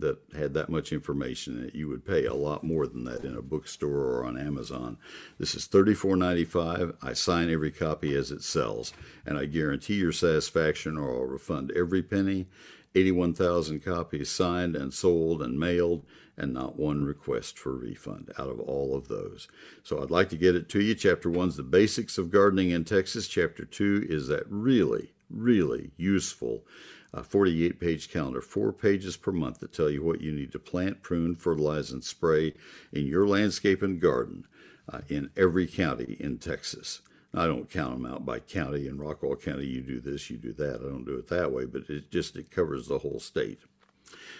[0.00, 3.24] that had that much information in it, you would pay a lot more than that
[3.24, 4.98] in a bookstore or on Amazon.
[5.38, 6.96] This is $34.95.
[7.02, 8.92] I sign every copy as it sells,
[9.24, 12.46] and I guarantee your satisfaction or I'll refund every penny.
[12.94, 16.04] 81,000 copies signed and sold and mailed,
[16.38, 19.48] and not one request for refund out of all of those.
[19.82, 20.94] So I'd like to get it to you.
[20.94, 23.28] Chapter one's the basics of gardening in Texas.
[23.28, 26.64] Chapter two is that really, really useful
[27.12, 30.58] a 48 page calendar, four pages per month that tell you what you need to
[30.58, 32.54] plant, prune, fertilize, and spray
[32.92, 34.46] in your landscape and garden
[34.92, 37.00] uh, in every county in Texas.
[37.34, 38.86] I don't count them out by county.
[38.86, 40.80] In Rockwall County, you do this, you do that.
[40.80, 43.60] I don't do it that way, but it just it covers the whole state.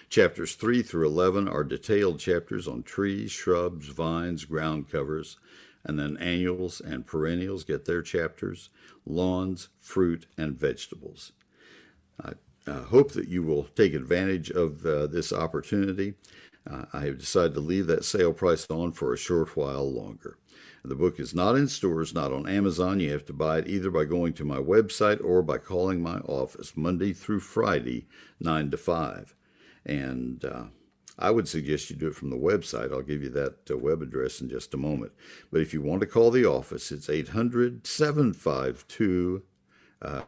[0.09, 5.37] Chapters 3 through 11 are detailed chapters on trees, shrubs, vines, ground covers,
[5.85, 8.71] and then annuals and perennials get their chapters,
[9.05, 11.33] lawns, fruit, and vegetables.
[12.23, 12.33] I
[12.67, 16.15] uh, hope that you will take advantage of uh, this opportunity.
[16.69, 20.39] Uh, I have decided to leave that sale price on for a short while longer.
[20.85, 23.01] The book is not in stores, not on Amazon.
[23.01, 26.19] You have to buy it either by going to my website or by calling my
[26.21, 28.07] office Monday through Friday,
[28.39, 29.35] 9 to 5.
[29.85, 30.65] And uh,
[31.19, 32.93] I would suggest you do it from the website.
[32.93, 35.13] I'll give you that uh, web address in just a moment.
[35.51, 39.43] But if you want to call the office, it's 800 752
[40.03, 40.21] uh,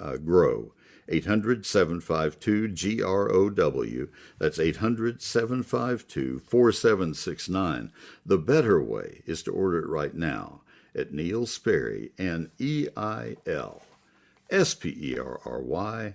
[0.00, 0.72] uh, GROW.
[1.08, 4.08] 800 752 G R O W.
[4.38, 7.92] That's 800 752 4769.
[8.24, 10.62] The better way is to order it right now
[10.96, 13.82] at Neil Sperry, N E I L
[14.50, 16.14] S P E R R Y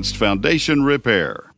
[0.00, 1.52] Advanced Foundation Repair.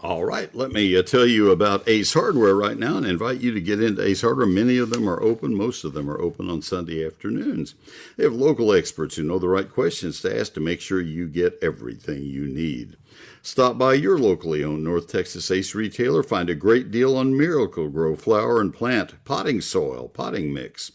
[0.00, 3.52] All right, let me uh, tell you about Ace Hardware right now and invite you
[3.54, 4.48] to get into Ace Hardware.
[4.48, 7.76] Many of them are open, most of them are open on Sunday afternoons.
[8.16, 11.28] They have local experts who know the right questions to ask to make sure you
[11.28, 12.96] get everything you need.
[13.42, 18.16] Stop by your locally owned North Texas Ace retailer, find a great deal on Miracle-Gro
[18.16, 20.90] flower and plant potting soil, potting mix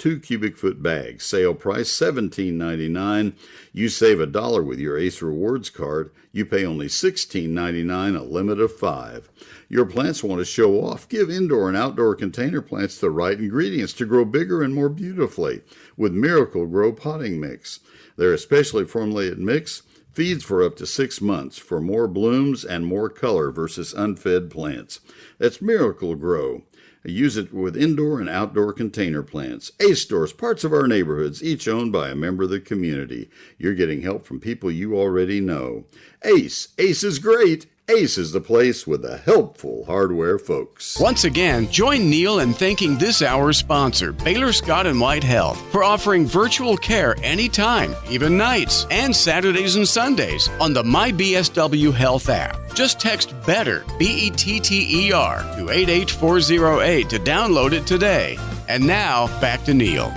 [0.00, 1.24] two cubic foot bags.
[1.24, 3.34] Sale price $17.99.
[3.72, 6.10] You save a dollar with your Ace Rewards card.
[6.32, 9.28] You pay only $16.99, a limit of five.
[9.68, 11.08] Your plants want to show off.
[11.08, 15.60] Give indoor and outdoor container plants the right ingredients to grow bigger and more beautifully
[15.98, 17.80] with Miracle-Gro potting mix.
[18.16, 19.82] Their especially formulated mix
[20.12, 25.00] feeds for up to six months for more blooms and more color versus unfed plants.
[25.38, 26.62] That's Miracle-Gro.
[27.04, 29.72] Use it with indoor and outdoor container plants.
[29.80, 33.30] Ace stores, parts of our neighborhoods, each owned by a member of the community.
[33.56, 35.84] You're getting help from people you already know.
[36.24, 37.66] Ace, Ace is great.
[37.90, 40.96] Ace is the place with the helpful hardware folks.
[41.00, 45.82] Once again, join Neil in thanking this hour's sponsor, Baylor Scott and White Health, for
[45.82, 52.56] offering virtual care anytime, even nights, and Saturdays and Sundays on the MyBSW Health app.
[52.74, 58.38] Just text BETTER, B E T T E R, to 88408 to download it today.
[58.68, 60.14] And now, back to Neil.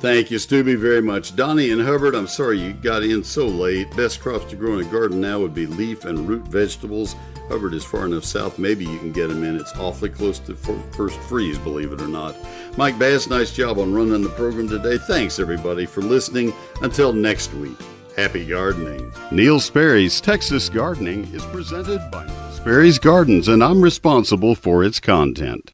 [0.00, 1.34] Thank you, Stubby, very much.
[1.34, 3.94] Donnie and Hubbard, I'm sorry you got in so late.
[3.96, 7.16] Best crops to grow in a garden now would be leaf and root vegetables.
[7.48, 9.56] Hubbard is far enough south, maybe you can get them in.
[9.56, 12.36] It's awfully close to first freeze, believe it or not.
[12.76, 14.98] Mike Bass, nice job on running the program today.
[14.98, 16.52] Thanks, everybody, for listening.
[16.82, 17.76] Until next week,
[18.14, 19.10] happy gardening.
[19.30, 25.72] Neil Sperry's Texas Gardening is presented by Sperry's Gardens, and I'm responsible for its content.